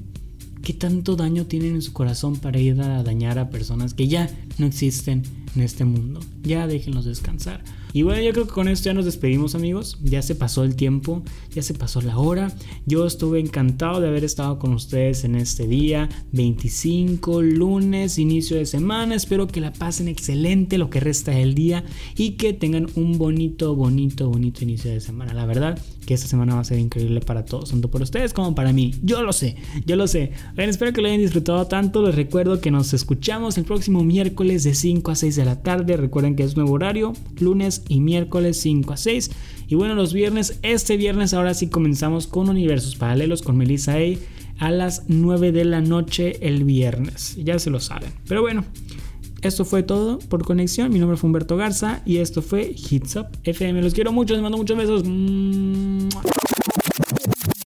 ¿Qué 0.66 0.74
tanto 0.74 1.16
daño 1.16 1.46
tienen 1.46 1.76
en 1.76 1.82
su 1.84 1.94
corazón 1.94 2.38
para 2.38 2.60
ir 2.60 2.82
a 2.82 3.04
dañar 3.04 3.38
a 3.38 3.52
personas 3.52 3.94
que 3.94 4.08
ya 4.08 4.28
no 4.58 4.66
existen 4.66 5.24
en 5.56 5.62
este 5.62 5.86
mundo? 5.86 6.20
Ya 6.44 6.68
déjenlos 6.68 7.06
descansar. 7.06 7.64
Y 7.96 8.02
bueno, 8.02 8.22
yo 8.22 8.34
creo 8.34 8.46
que 8.46 8.52
con 8.52 8.68
esto 8.68 8.90
ya 8.90 8.94
nos 8.94 9.06
despedimos 9.06 9.56
amigos. 9.56 9.98
Ya 10.04 10.22
se 10.22 10.36
pasó 10.36 10.66
el 10.66 10.76
tiempo, 10.76 11.24
ya 11.54 11.62
se 11.62 11.74
pasó 11.74 12.02
la 12.02 12.18
hora. 12.18 12.52
Yo 12.86 13.08
estuve 13.08 13.40
encantado 13.40 14.02
de 14.02 14.10
haber 14.10 14.26
estado 14.26 14.60
con 14.60 14.74
ustedes 14.74 15.24
en 15.24 15.36
este 15.36 15.66
día 15.66 16.10
25, 16.34 17.42
lunes, 17.42 18.20
inicio 18.20 18.58
de 18.58 18.66
semana. 18.66 19.16
Espero 19.16 19.48
que 19.48 19.62
la 19.62 19.72
pasen 19.72 20.10
excelente 20.10 20.78
lo 20.78 20.90
que 20.90 21.00
resta 21.00 21.32
del 21.32 21.56
día 21.56 21.86
y 22.18 22.32
que 22.32 22.52
tengan 22.52 22.88
un 22.96 23.18
bonito, 23.18 23.74
bonito, 23.78 24.30
bonito 24.30 24.66
inicio 24.66 24.92
de 24.92 25.00
semana. 25.00 25.34
La 25.34 25.46
verdad 25.46 25.80
que 26.06 26.16
esta 26.16 26.28
semana 26.28 26.56
va 26.56 26.62
a 26.62 26.66
ser 26.66 26.80
increíble 26.80 27.22
para 27.22 27.46
todos, 27.46 27.70
tanto 27.70 27.90
para 27.90 28.04
ustedes 28.04 28.34
como 28.34 28.54
para 28.56 28.74
mí. 28.74 28.94
Yo 29.04 29.24
lo 29.24 29.32
sé, 29.32 29.56
yo 29.86 29.96
lo 29.96 30.08
sé. 30.08 30.32
Espero 30.58 30.92
que 30.92 31.02
lo 31.02 31.08
hayan 31.08 31.22
disfrutado 31.22 31.66
tanto. 31.68 32.06
Les 32.06 32.14
recuerdo 32.14 32.60
que 32.60 32.72
nos 32.72 32.94
escuchamos 32.94 33.58
el 33.58 33.64
próximo 33.64 34.04
de 34.46 34.76
5 34.76 35.12
a 35.12 35.16
6 35.16 35.36
de 35.36 35.46
la 35.46 35.62
tarde. 35.62 35.98
Recuerden 35.98 36.36
que 36.36 36.44
es 36.44 36.56
nuevo 36.56 36.74
horario, 36.74 37.14
lunes 37.40 37.84
y 37.90 38.00
miércoles 38.00 38.58
5 38.62 38.94
a 38.94 38.98
6. 38.98 39.32
Y 39.68 39.76
bueno, 39.76 39.96
los 39.96 40.14
viernes, 40.14 40.60
este 40.62 40.98
viernes 40.98 41.34
ahora 41.34 41.54
sí 41.54 41.68
comenzamos 41.68 42.28
con 42.28 42.50
Universos 42.50 42.96
Paralelos 42.96 43.42
con 43.42 43.58
Melissa 43.58 43.94
A 43.94 44.66
a 44.68 44.72
las 44.72 45.04
9 45.08 45.52
de 45.52 45.66
la 45.66 45.82
noche 45.82 46.38
el 46.48 46.64
viernes. 46.64 47.38
Ya 47.44 47.60
se 47.60 47.70
lo 47.70 47.80
saben. 47.80 48.12
Pero 48.28 48.42
bueno, 48.42 48.64
esto 49.42 49.66
fue 49.66 49.84
todo 49.84 50.20
por 50.20 50.46
conexión. 50.46 50.94
Mi 50.94 51.00
nombre 51.00 51.18
fue 51.18 51.28
Humberto 51.28 51.58
Garza 51.58 52.02
y 52.06 52.18
esto 52.18 52.42
fue 52.42 52.74
Hits 52.76 53.16
Up 53.16 53.28
FM. 53.44 53.82
Los 53.82 53.94
quiero 53.94 54.12
mucho, 54.12 54.34
les 54.34 54.44
mando 54.44 54.58
muchos 54.58 54.78
besos. 54.78 55.04